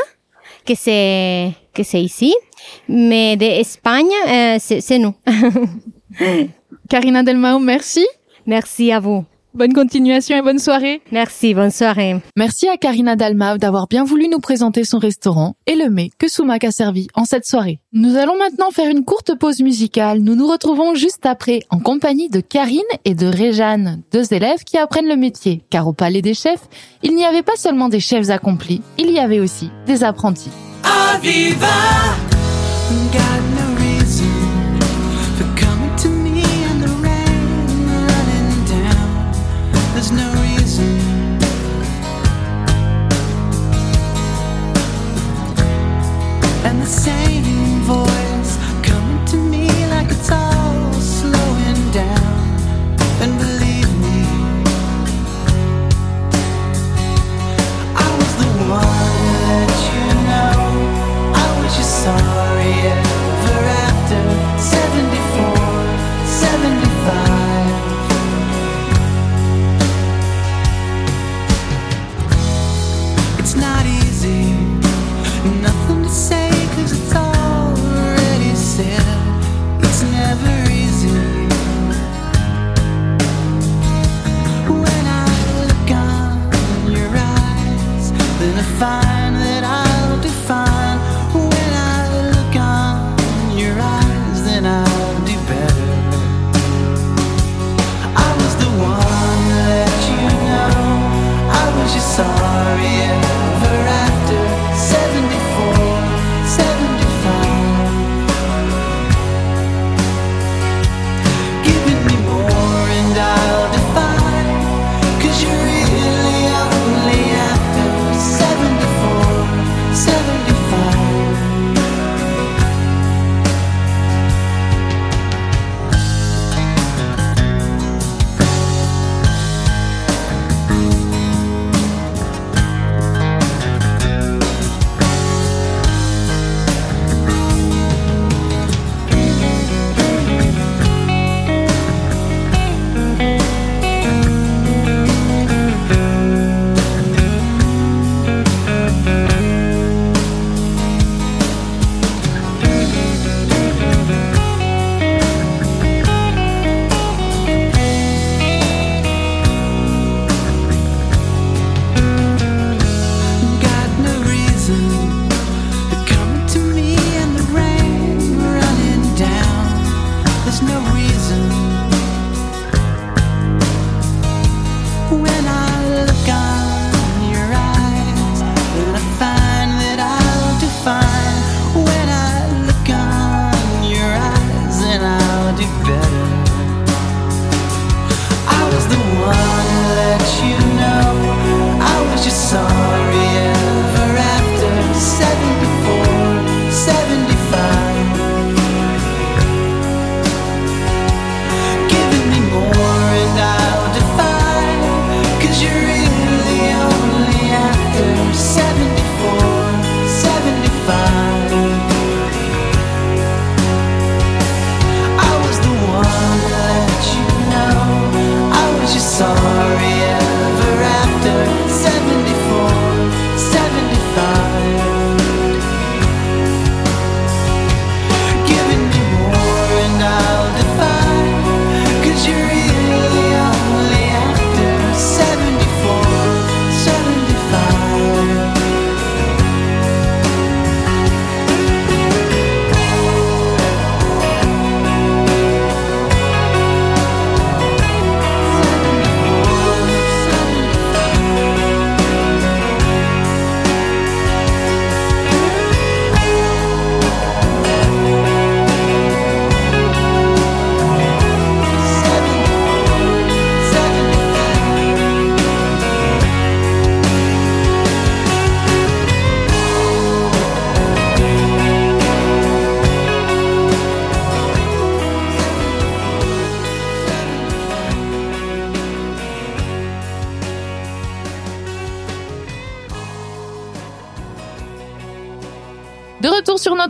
que 0.69 0.75
c'est, 0.75 1.53
que 1.73 1.83
c'est 1.83 2.03
ici. 2.03 2.35
Mais 2.89 3.37
d'Espagne, 3.37 4.11
euh, 4.29 4.57
c'est, 4.61 4.81
c'est 4.83 4.99
nous. 4.99 5.15
Karina 6.89 7.23
Delmao, 7.23 7.59
merci. 7.59 8.07
Merci 8.47 8.93
à 8.93 9.01
vous. 9.01 9.25
Bonne 9.59 9.73
continuation 9.73 10.37
et 10.37 10.43
bonne 10.43 10.61
soirée. 10.61 11.03
Merci, 11.11 11.53
bonne 11.53 11.73
soirée. 11.73 12.15
Merci 12.37 12.69
à 12.69 12.77
Karina 12.77 13.17
Dalmau 13.17 13.59
d'avoir 13.59 13.89
bien 13.89 14.05
voulu 14.05 14.29
nous 14.29 14.39
présenter 14.39 14.85
son 14.85 15.01
restaurant 15.01 15.57
et 15.67 15.75
le 15.75 15.91
mets 15.91 16.13
que 16.17 16.29
Soumac 16.29 16.63
a 16.63 16.71
servi 16.71 17.09
en 17.15 17.25
cette 17.25 17.45
soirée. 17.45 17.81
Nous 17.93 18.15
allons 18.17 18.39
maintenant 18.39 18.71
faire 18.71 18.89
une 18.89 19.05
courte 19.05 19.37
pause 19.37 19.59
musicale. 19.61 20.21
Nous 20.21 20.37
nous 20.37 20.47
retrouvons 20.47 20.95
juste 20.95 21.27
après 21.27 21.65
en 21.71 21.81
compagnie 21.81 22.29
de 22.29 22.39
Karine 22.39 22.79
et 23.05 23.17
de 23.17 23.27
Réjeanne, 23.27 24.05
deux 24.13 24.33
élèves 24.33 24.63
qui 24.63 24.79
apprennent 24.79 25.09
le 25.09 25.17
métier. 25.17 25.65
Car 25.71 25.89
au 25.89 25.93
Palais 25.93 26.23
des 26.23 26.35
Chefs, 26.35 26.69
il 27.03 27.17
n'y 27.17 27.25
avait 27.25 27.43
pas 27.43 27.57
seulement 27.57 27.89
des 27.89 27.99
chefs 27.99 28.31
accomplis, 28.31 28.81
il 28.97 29.11
y 29.11 29.19
avait 29.19 29.41
aussi 29.41 29.73
des 29.87 30.05
apprentis. 30.05 30.53
Aviva. 30.85 31.67
things 76.87 77.18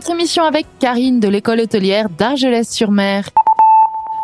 sur 0.09 0.15
notre 0.15 0.21
émission 0.21 0.43
avec 0.43 0.65
Karine 0.79 1.19
de 1.19 1.27
l'école 1.27 1.59
hôtelière 1.59 2.07
d'Argelès-sur-Mer. 2.09 3.29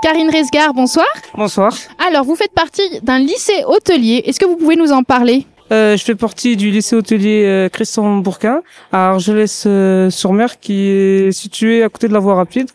Karine 0.01 0.31
Resgar, 0.31 0.73
bonsoir. 0.73 1.05
Bonsoir. 1.35 1.75
Alors, 2.07 2.23
vous 2.23 2.35
faites 2.35 2.53
partie 2.53 2.99
d'un 3.01 3.19
lycée 3.19 3.63
hôtelier. 3.67 4.23
Est-ce 4.25 4.39
que 4.39 4.45
vous 4.45 4.55
pouvez 4.55 4.77
nous 4.77 4.91
en 4.91 5.03
parler? 5.03 5.45
Euh, 5.71 5.95
je 5.95 6.03
fais 6.03 6.15
partie 6.15 6.57
du 6.57 6.71
lycée 6.71 6.95
hôtelier 6.95 7.43
euh, 7.45 7.69
Christian 7.69 8.17
Bourquin 8.17 8.61
à 8.91 9.09
Argelès-sur-Mer 9.11 10.59
qui 10.59 10.87
est 10.87 11.31
situé 11.31 11.83
à 11.83 11.89
côté 11.89 12.07
de 12.07 12.13
la 12.13 12.19
voie 12.19 12.35
rapide. 12.35 12.69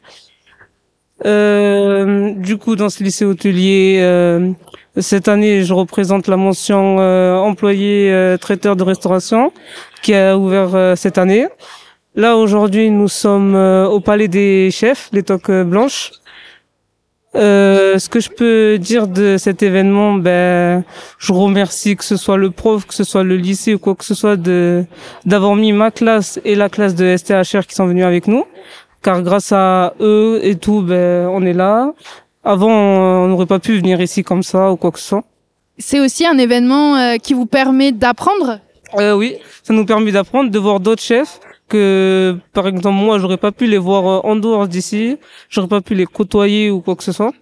Euh, 1.25 2.33
du 2.35 2.59
coup, 2.59 2.77
dans 2.77 2.91
ce 2.91 3.03
lycée 3.03 3.25
hôtelier, 3.25 3.99
euh, 4.03 4.53
cette 4.97 5.27
année, 5.27 5.65
je 5.65 5.75
représente 5.75 6.29
la 6.29 6.37
mention 6.37 6.99
employé 7.43 8.37
traiteur 8.41 8.77
de 8.77 8.85
restauration 8.85 9.53
qui 10.03 10.15
a 10.15 10.39
ouvert 10.39 10.97
cette 10.97 11.19
année. 11.19 11.49
Là, 12.17 12.37
aujourd'hui, 12.37 12.91
nous 12.91 13.09
sommes 13.09 13.55
euh, 13.55 13.87
au 13.87 14.01
Palais 14.01 14.27
des 14.27 14.71
Chefs, 14.73 15.11
les 15.13 15.23
toques 15.23 15.51
euh, 15.51 15.63
blanches. 15.63 16.11
Euh, 17.37 18.01
ce 18.01 18.09
que 18.09 18.19
je 18.19 18.29
peux 18.29 18.79
dire 18.79 19.07
de 19.07 19.37
cet 19.37 19.63
événement, 19.63 20.15
ben, 20.15 20.83
je 21.19 21.33
remercie 21.33 21.95
que 21.95 22.03
ce 22.03 22.17
soit 22.17 22.37
le 22.37 22.51
prof, 22.51 22.85
que 22.85 22.95
ce 22.95 23.05
soit 23.05 23.23
le 23.23 23.37
lycée 23.37 23.75
ou 23.75 23.79
quoi 23.79 23.95
que 23.95 24.05
ce 24.05 24.17
soit 24.17 24.37
de 24.37 24.85
d'avoir 25.25 25.55
mis 25.55 25.71
ma 25.71 25.93
classe 25.93 26.41
et 26.45 26.57
la 26.57 26.69
classe 26.69 26.97
de 26.97 27.17
STHR 27.17 27.65
qui 27.69 27.77
sont 27.77 27.87
venus 27.87 28.05
avec 28.05 28.27
nous, 28.27 28.45
car 29.03 29.23
grâce 29.23 29.53
à 29.53 29.95
eux 30.01 30.41
et 30.43 30.57
tout, 30.57 30.83
ben, 30.83 31.29
on 31.29 31.47
est 31.47 31.53
là. 31.53 31.93
Avant, 32.43 32.73
on 32.73 33.29
n'aurait 33.29 33.47
pas 33.47 33.61
pu 33.61 33.79
venir 33.79 34.01
ici 34.01 34.25
comme 34.25 34.43
ça 34.43 34.73
ou 34.73 34.77
quoi 34.77 34.91
que 34.91 34.99
ce 34.99 35.07
soit. 35.07 35.25
C'est 35.79 36.01
aussi 36.01 36.27
un 36.27 36.39
événement 36.39 36.97
euh, 36.97 37.17
qui 37.17 37.35
vous 37.35 37.47
permet 37.47 37.93
d'apprendre? 37.93 38.59
Euh, 38.99 39.15
oui, 39.15 39.37
ça 39.63 39.73
nous 39.73 39.87
permet 39.87 40.11
d'apprendre, 40.11 40.51
de 40.51 40.59
voir 40.59 40.81
d'autres 40.81 41.03
chefs 41.03 41.39
que, 41.71 42.37
par 42.53 42.67
exemple, 42.69 42.99
moi, 43.07 43.19
j'aurais 43.21 43.37
pas 43.47 43.53
pu 43.53 43.67
les 43.67 43.79
voir 43.79 44.03
euh, 44.07 44.31
en 44.31 44.37
dehors 44.37 44.67
d'ici, 44.69 45.17
j'aurais 45.49 45.69
pas 45.77 45.81
pu 45.81 45.95
les 45.95 46.07
côtoyer 46.07 46.71
ou 46.71 46.81
quoi 46.81 46.95
que 46.97 47.05
ce 47.05 47.13
soit. 47.13 47.33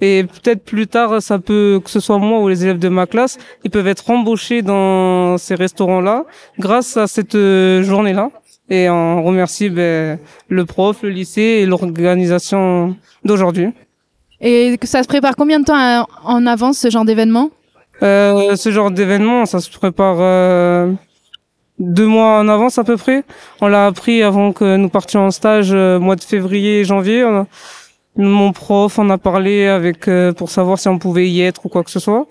Et 0.00 0.24
peut-être 0.24 0.64
plus 0.64 0.86
tard, 0.86 1.20
ça 1.20 1.38
peut, 1.38 1.80
que 1.84 1.90
ce 1.90 2.00
soit 2.00 2.18
moi 2.18 2.38
ou 2.40 2.48
les 2.48 2.64
élèves 2.64 2.78
de 2.78 2.88
ma 2.88 3.06
classe, 3.06 3.36
ils 3.64 3.70
peuvent 3.70 3.86
être 3.94 4.08
embauchés 4.10 4.62
dans 4.62 5.36
ces 5.36 5.54
restaurants-là 5.54 6.24
grâce 6.58 6.96
à 6.96 7.06
cette 7.06 7.34
euh, 7.34 7.82
journée-là. 7.82 8.30
Et 8.70 8.88
on 8.88 9.22
remercie 9.22 9.68
ben, 9.68 10.18
le 10.48 10.64
prof, 10.64 11.02
le 11.02 11.10
lycée 11.10 11.42
et 11.60 11.66
l'organisation 11.66 12.96
d'aujourd'hui. 13.24 13.68
et 14.40 14.78
ça 14.84 15.02
se 15.02 15.08
prépare 15.08 15.34
combien 15.36 15.60
de 15.60 15.64
temps 15.66 15.76
à- 15.76 16.06
en 16.24 16.46
avance 16.46 16.78
ce 16.78 16.88
genre 16.88 17.04
d'événement? 17.04 17.50
Euh, 18.02 18.56
ce 18.56 18.70
genre 18.70 18.90
d'événement, 18.90 19.44
ça 19.44 19.60
se 19.60 19.68
prépare 19.70 20.16
euh, 20.20 20.92
deux 21.80 22.06
mois 22.06 22.38
en 22.38 22.48
avance 22.48 22.78
à 22.78 22.84
peu 22.84 22.96
près. 22.96 23.24
On 23.60 23.66
l'a 23.66 23.86
appris 23.86 24.22
avant 24.22 24.52
que 24.52 24.76
nous 24.76 24.88
partions 24.88 25.26
en 25.26 25.30
stage 25.32 25.70
euh, 25.72 25.98
mois 25.98 26.16
de 26.16 26.22
février 26.22 26.80
et 26.80 26.84
janvier. 26.84 27.24
Mon 28.16 28.52
prof 28.52 28.98
en 28.98 29.08
a 29.08 29.18
parlé 29.18 29.66
avec 29.66 30.08
euh, 30.08 30.32
pour 30.32 30.50
savoir 30.50 30.78
si 30.78 30.88
on 30.88 30.98
pouvait 30.98 31.28
y 31.28 31.42
être 31.42 31.64
ou 31.64 31.68
quoi 31.68 31.84
que 31.84 31.90
ce 31.90 32.00
soit. 32.00 32.26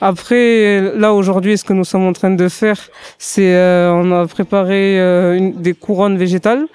Après, 0.00 0.80
là 0.96 1.12
aujourd'hui, 1.12 1.58
ce 1.58 1.64
que 1.64 1.72
nous 1.72 1.84
sommes 1.84 2.06
en 2.06 2.12
train 2.12 2.30
de 2.30 2.48
faire, 2.48 2.78
c'est 3.18 3.54
euh, 3.54 3.92
on 3.92 4.10
a 4.12 4.26
préparé 4.26 4.98
euh, 4.98 5.36
une, 5.36 5.52
des 5.52 5.74
couronnes 5.74 6.16
végétales 6.16 6.66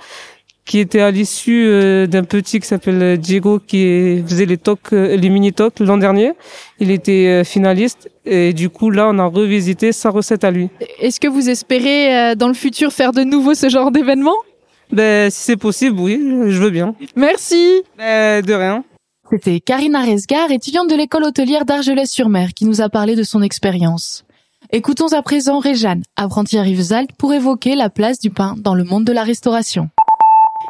qui 0.65 0.79
étaient 0.79 1.01
à 1.01 1.11
l'issue 1.11 1.65
euh, 1.67 2.07
d'un 2.07 2.23
petit 2.23 2.59
qui 2.59 2.67
s'appelle 2.67 3.17
Diego 3.17 3.59
qui 3.59 4.23
faisait 4.25 4.45
les 4.45 4.57
tocs, 4.57 4.93
euh, 4.93 5.15
les 5.17 5.29
mini 5.29 5.51
tocs 5.51 5.79
l'an 5.79 5.97
dernier. 5.97 6.31
Il 6.79 6.89
était 6.91 7.27
euh, 7.27 7.43
finaliste 7.43 8.09
et 8.25 8.53
du 8.53 8.69
coup 8.69 8.89
là 8.89 9.09
on 9.09 9.19
a 9.19 9.25
revisité 9.25 9.91
sa 9.91 10.09
recette 10.09 10.43
à 10.43 10.51
lui. 10.51 10.69
Est-ce 10.99 11.19
que 11.19 11.27
vous 11.27 11.49
espérez 11.49 12.15
euh, 12.15 12.35
dans 12.35 12.47
le 12.47 12.53
futur 12.53 12.93
faire 12.93 13.11
de 13.11 13.23
nouveau 13.23 13.53
ce 13.55 13.69
genre 13.69 13.91
d'événement? 13.91 14.35
Ben 14.91 15.29
si 15.29 15.43
c'est 15.43 15.57
possible, 15.57 15.99
oui, 15.99 16.19
je 16.47 16.61
veux 16.61 16.69
bien. 16.69 16.95
Merci 17.15 17.81
Ben, 17.97 18.43
de 18.43 18.53
rien. 18.53 18.83
C'était 19.31 19.59
Karina 19.59 20.03
Resgar, 20.03 20.51
étudiante 20.51 20.89
de 20.89 20.95
l'école 20.95 21.23
hôtelière 21.23 21.65
d'Argelès-sur-Mer, 21.65 22.49
qui 22.53 22.65
nous 22.65 22.81
a 22.81 22.89
parlé 22.89 23.15
de 23.15 23.23
son 23.23 23.41
expérience. 23.41 24.23
Écoutons 24.71 25.11
à 25.13 25.21
présent 25.21 25.59
Réjeanne, 25.59 26.03
apprentie 26.15 26.57
à 26.57 26.61
Rivesaltes, 26.61 27.11
pour 27.17 27.33
évoquer 27.33 27.75
la 27.75 27.89
place 27.89 28.19
du 28.19 28.29
pain 28.29 28.55
dans 28.57 28.75
le 28.75 28.83
monde 28.83 29.05
de 29.05 29.11
la 29.11 29.23
restauration. 29.23 29.89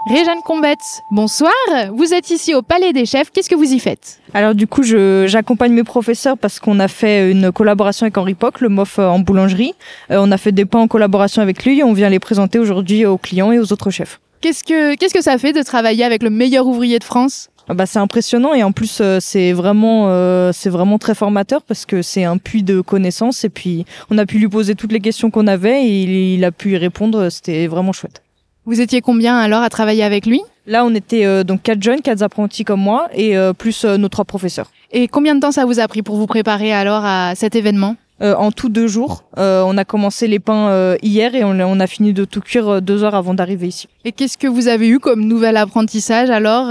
Réjeanne 0.06 0.42
Combetz, 0.44 1.02
bonsoir. 1.12 1.54
Vous 1.94 2.14
êtes 2.14 2.30
ici 2.30 2.54
au 2.54 2.62
Palais 2.62 2.92
des 2.92 3.06
Chefs. 3.06 3.32
Qu'est-ce 3.32 3.50
que 3.50 3.56
vous 3.56 3.72
y 3.72 3.80
faites 3.80 4.20
Alors 4.34 4.54
du 4.54 4.68
coup, 4.68 4.84
j'accompagne 4.84 5.72
mes 5.72 5.86
professeurs 5.86 6.38
parce 6.38 6.60
qu'on 6.60 6.82
a 6.82 6.90
fait 6.90 7.32
une 7.32 7.54
collaboration 7.54 8.04
avec 8.04 8.18
Henri 8.18 8.34
Poc, 8.34 8.60
le 8.60 8.68
MOF 8.68 9.00
euh, 9.00 9.08
en 9.08 9.20
boulangerie. 9.20 9.74
Euh, 10.12 10.18
on 10.20 10.32
a 10.32 10.38
fait 10.38 10.52
des 10.52 10.66
pains 10.66 10.80
en 10.80 10.88
collaboration 10.90 11.42
avec 11.42 11.64
lui 11.64 11.80
et 11.80 11.84
on 11.84 11.94
vient 11.94 12.10
les 12.10 12.20
présenter 12.20 12.60
aujourd'hui 12.60 13.06
aux 13.06 13.18
clients 13.18 13.54
et 13.54 13.60
aux 13.60 13.72
autres 13.72 13.92
chefs. 13.92 14.20
Qu'est-ce 14.42 14.66
que 14.66 14.96
qu'est-ce 14.96 15.14
que 15.14 15.22
ça 15.22 15.38
fait 15.38 15.54
de 15.54 15.62
travailler 15.62 16.04
avec 16.04 16.22
le 16.22 16.30
meilleur 16.30 16.68
ouvrier 16.68 17.00
de 17.00 17.06
France? 17.06 17.50
Ah 17.70 17.74
bah, 17.74 17.86
c'est 17.86 18.00
impressionnant 18.00 18.54
et 18.54 18.62
en 18.62 18.74
plus 18.74 19.00
euh, 19.00 19.20
c'est 19.22 19.54
vraiment 19.54 20.08
euh, 20.10 20.52
c'est 20.54 20.70
vraiment 20.70 20.98
très 20.98 21.16
formateur 21.16 21.62
parce 21.62 21.86
que 21.86 22.02
c'est 22.02 22.26
un 22.26 22.38
puits 22.38 22.64
de 22.64 22.82
connaissances 22.82 23.46
et 23.46 23.50
puis 23.50 23.86
on 24.12 24.18
a 24.18 24.26
pu 24.26 24.38
lui 24.38 24.50
poser 24.50 24.76
toutes 24.76 24.92
les 24.92 25.00
questions 25.00 25.32
qu'on 25.32 25.48
avait 25.48 25.86
et 25.86 26.04
il, 26.04 26.10
il 26.10 26.44
a 26.44 26.52
pu 26.52 26.74
y 26.74 26.78
répondre. 26.78 27.30
C'était 27.30 27.68
vraiment 27.68 27.94
chouette. 27.94 28.23
Vous 28.66 28.80
étiez 28.80 29.02
combien 29.02 29.38
alors 29.38 29.62
à 29.62 29.70
travailler 29.70 30.04
avec 30.04 30.26
lui? 30.26 30.42
Là, 30.68 30.86
on 30.86 30.96
était 30.96 31.26
euh, 31.26 31.44
donc 31.44 31.64
quatre 31.64 31.84
jeunes, 31.84 32.02
quatre 32.02 32.22
apprentis 32.22 32.64
comme 32.64 32.80
moi 32.80 33.10
et 33.14 33.36
euh, 33.36 33.52
plus 33.52 33.84
euh, 33.84 33.98
nos 33.98 34.08
trois 34.08 34.24
professeurs. 34.24 34.72
Et 34.92 35.10
combien 35.10 35.36
de 35.36 35.42
temps 35.42 35.52
ça 35.52 35.66
vous 35.66 35.82
a 35.82 35.88
pris 35.90 36.02
pour 36.02 36.16
vous 36.16 36.28
préparer 36.28 36.72
alors 36.72 37.04
à 37.04 37.36
cet 37.36 37.58
événement? 37.58 37.98
Euh, 38.22 38.36
en 38.36 38.52
tout 38.52 38.70
deux 38.70 38.88
jours. 38.88 39.26
Euh, 39.38 39.64
on 39.66 39.78
a 39.78 39.84
commencé 39.84 40.28
les 40.28 40.40
pains 40.40 40.70
euh, 40.70 40.96
hier 41.02 41.36
et 41.36 41.44
on, 41.44 41.60
on 41.60 41.80
a 41.82 41.88
fini 41.88 42.14
de 42.14 42.24
tout 42.24 42.40
cuire 42.40 42.82
deux 42.82 43.04
heures 43.04 43.16
avant 43.16 43.34
d'arriver 43.34 43.68
ici. 43.68 43.90
Et 44.06 44.14
qu'est-ce 44.14 44.38
que 44.38 44.48
vous 44.48 44.70
avez 44.70 44.88
eu 44.88 45.00
comme 45.00 45.26
nouvel 45.26 45.58
apprentissage 45.58 46.30
alors 46.30 46.68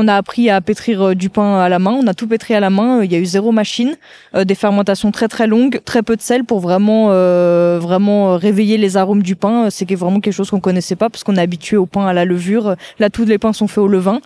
On 0.00 0.06
a 0.06 0.14
appris 0.14 0.48
à 0.48 0.60
pétrir 0.60 1.08
euh, 1.08 1.14
du 1.16 1.28
pain 1.28 1.58
à 1.58 1.68
la 1.68 1.80
main. 1.80 1.90
On 1.90 2.06
a 2.06 2.14
tout 2.14 2.28
pétri 2.28 2.54
à 2.54 2.60
la 2.60 2.70
main. 2.70 3.02
Il 3.02 3.10
y 3.10 3.16
a 3.16 3.18
eu 3.18 3.26
zéro 3.26 3.50
machine, 3.50 3.96
euh, 4.36 4.44
des 4.44 4.54
fermentations 4.54 5.10
très 5.10 5.26
très 5.26 5.48
longues, 5.48 5.80
très 5.84 6.04
peu 6.04 6.14
de 6.14 6.22
sel 6.22 6.44
pour 6.44 6.60
vraiment 6.60 7.08
euh, 7.10 7.80
vraiment 7.82 8.36
réveiller 8.36 8.78
les 8.78 8.96
arômes 8.96 9.24
du 9.24 9.34
pain. 9.34 9.70
C'est 9.70 9.92
vraiment 9.96 10.20
quelque 10.20 10.34
chose 10.34 10.50
qu'on 10.50 10.60
connaissait 10.60 10.94
pas 10.94 11.10
parce 11.10 11.24
qu'on 11.24 11.34
est 11.34 11.40
habitué 11.40 11.76
au 11.76 11.86
pain 11.86 12.06
à 12.06 12.12
la 12.12 12.24
levure. 12.24 12.76
Là, 13.00 13.10
tous 13.10 13.24
les 13.24 13.38
pains 13.38 13.52
sont 13.52 13.66
faits 13.66 13.78
au 13.78 13.88
levain. 13.88 14.20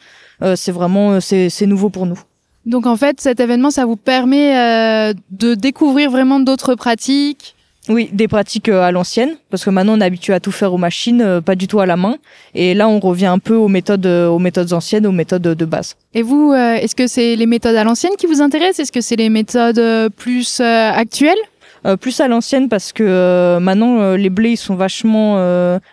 C'est 0.56 0.72
vraiment 0.72 1.20
c'est 1.20 1.66
nouveau 1.66 1.88
pour 1.88 2.04
nous. 2.04 2.18
Donc 2.66 2.86
en 2.86 2.96
fait, 2.96 3.20
cet 3.20 3.40
événement, 3.40 3.70
ça 3.70 3.86
vous 3.86 3.96
permet 3.96 5.14
de 5.30 5.54
découvrir 5.54 6.10
vraiment 6.10 6.40
d'autres 6.40 6.74
pratiques. 6.74 7.54
Oui, 7.88 8.08
des 8.12 8.28
pratiques 8.28 8.68
euh, 8.68 8.82
à 8.82 8.92
l'ancienne, 8.92 9.36
parce 9.50 9.64
que 9.64 9.70
maintenant 9.70 9.94
on 9.96 10.00
est 10.00 10.04
habitué 10.04 10.32
à 10.32 10.40
tout 10.40 10.52
faire 10.52 10.72
aux 10.72 10.78
machines, 10.78 11.20
euh, 11.20 11.40
pas 11.40 11.56
du 11.56 11.66
tout 11.66 11.80
à 11.80 11.86
la 11.86 11.96
main. 11.96 12.16
Et 12.54 12.74
là, 12.74 12.88
on 12.88 13.00
revient 13.00 13.26
un 13.26 13.40
peu 13.40 13.56
aux 13.56 13.68
méthodes, 13.68 14.06
euh, 14.06 14.28
aux 14.28 14.38
méthodes 14.38 14.72
anciennes, 14.72 15.06
aux 15.06 15.12
méthodes 15.12 15.42
de 15.42 15.64
base. 15.64 15.96
Et 16.14 16.22
vous, 16.22 16.52
est-ce 16.54 16.94
que 16.94 17.06
c'est 17.06 17.34
les 17.34 17.46
méthodes 17.46 17.74
à 17.74 17.84
l'ancienne 17.84 18.12
qui 18.16 18.26
vous 18.26 18.40
intéressent? 18.40 18.80
Est-ce 18.80 18.92
que 18.92 19.00
c'est 19.00 19.16
les 19.16 19.30
méthodes 19.30 20.10
plus 20.16 20.60
actuelles? 20.60 21.38
Euh, 21.84 21.96
plus 21.96 22.20
à 22.20 22.28
l'ancienne 22.28 22.68
parce 22.68 22.92
que 22.92 23.02
euh, 23.02 23.58
maintenant 23.58 24.00
euh, 24.00 24.16
les 24.16 24.30
blés 24.30 24.50
ils 24.50 24.56
sont 24.56 24.76
vachement 24.76 25.12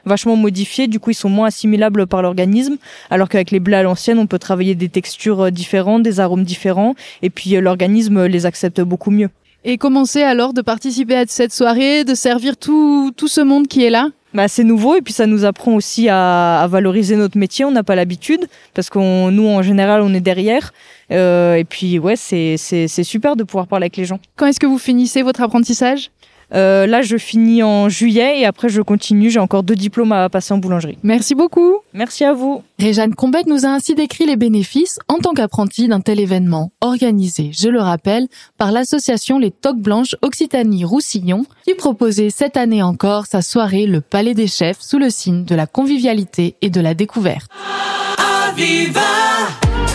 vachement 0.05 0.35
modifiés, 0.35 0.87
du 0.87 0.99
coup 0.99 1.09
ils 1.09 1.15
sont 1.15 1.29
moins 1.29 1.47
assimilables 1.47 2.05
par 2.05 2.21
l'organisme, 2.21 2.77
alors 3.09 3.27
qu'avec 3.27 3.49
les 3.51 3.59
blés 3.59 3.77
à 3.77 3.83
l'ancienne 3.83 4.19
on 4.19 4.27
peut 4.27 4.39
travailler 4.39 4.75
des 4.75 4.89
textures 4.89 5.51
différentes, 5.51 6.03
des 6.03 6.19
arômes 6.19 6.43
différents, 6.43 6.95
et 7.21 7.29
puis 7.29 7.51
l'organisme 7.59 8.25
les 8.25 8.45
accepte 8.45 8.81
beaucoup 8.81 9.11
mieux. 9.11 9.29
Et 9.65 9.77
commencer 9.77 10.21
alors 10.21 10.53
de 10.53 10.61
participer 10.61 11.15
à 11.15 11.25
cette 11.27 11.51
soirée, 11.53 12.03
de 12.05 12.15
servir 12.15 12.55
tout, 12.55 13.11
tout 13.15 13.27
ce 13.27 13.41
monde 13.41 13.67
qui 13.67 13.83
est 13.83 13.89
là 13.89 14.07
Bah, 14.33 14.47
c'est 14.47 14.63
nouveau 14.63 14.95
et 14.95 15.01
puis 15.01 15.13
ça 15.13 15.25
nous 15.25 15.43
apprend 15.43 15.73
aussi 15.73 16.07
à, 16.07 16.61
à 16.61 16.67
valoriser 16.67 17.17
notre 17.17 17.37
métier. 17.37 17.65
On 17.65 17.71
n'a 17.71 17.83
pas 17.83 17.95
l'habitude 17.95 18.47
parce 18.73 18.89
qu'on 18.89 19.31
nous 19.31 19.47
en 19.47 19.61
général 19.61 20.01
on 20.01 20.13
est 20.13 20.21
derrière. 20.21 20.71
Euh, 21.11 21.55
et 21.55 21.65
puis 21.65 21.99
ouais 21.99 22.15
c'est 22.15 22.55
c'est 22.57 22.87
c'est 22.87 23.03
super 23.03 23.35
de 23.35 23.43
pouvoir 23.43 23.67
parler 23.67 23.85
avec 23.85 23.97
les 23.97 24.05
gens. 24.05 24.19
Quand 24.37 24.45
est-ce 24.45 24.59
que 24.59 24.67
vous 24.67 24.77
finissez 24.77 25.23
votre 25.23 25.41
apprentissage? 25.41 26.09
Euh, 26.53 26.87
là 26.87 27.01
je 27.01 27.17
finis 27.17 27.61
en 27.63 27.89
juillet 27.89 28.39
et 28.39 28.45
après 28.45 28.69
je 28.69 28.81
continue. 28.81 29.29
J'ai 29.29 29.39
encore 29.39 29.63
deux 29.63 29.75
diplômes 29.75 30.11
à 30.11 30.29
passer 30.29 30.53
en 30.53 30.57
boulangerie. 30.57 30.97
Merci 31.03 31.35
beaucoup. 31.35 31.77
Merci 31.93 32.23
à 32.25 32.33
vous. 32.33 32.63
Réjeanne 32.79 33.13
Combette 33.13 33.47
nous 33.47 33.65
a 33.65 33.69
ainsi 33.69 33.95
décrit 33.95 34.25
les 34.25 34.35
bénéfices 34.35 34.99
en 35.07 35.17
tant 35.17 35.33
qu'apprenti 35.33 35.87
d'un 35.87 35.99
tel 35.99 36.19
événement, 36.19 36.71
organisé, 36.81 37.51
je 37.53 37.69
le 37.69 37.79
rappelle, 37.79 38.27
par 38.57 38.71
l'association 38.71 39.37
Les 39.37 39.51
Toques 39.51 39.79
Blanches 39.79 40.15
Occitanie-Roussillon, 40.21 41.45
qui 41.65 41.73
proposait 41.75 42.29
cette 42.29 42.57
année 42.57 42.81
encore 42.81 43.25
sa 43.25 43.41
soirée 43.41 43.85
Le 43.85 44.01
Palais 44.01 44.33
des 44.33 44.47
Chefs 44.47 44.81
sous 44.81 44.97
le 44.97 45.09
signe 45.09 45.43
de 45.45 45.55
la 45.55 45.67
convivialité 45.67 46.55
et 46.61 46.69
de 46.69 46.81
la 46.81 46.93
découverte. 46.93 47.49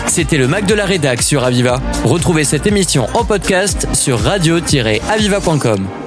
C'était 0.07 0.37
le 0.37 0.47
Mac 0.47 0.65
de 0.65 0.73
la 0.73 0.85
Rédac 0.85 1.21
sur 1.21 1.43
Aviva. 1.43 1.81
Retrouvez 2.03 2.43
cette 2.43 2.67
émission 2.67 3.07
en 3.13 3.25
podcast 3.25 3.87
sur 3.93 4.19
radio-aviva.com. 4.19 6.04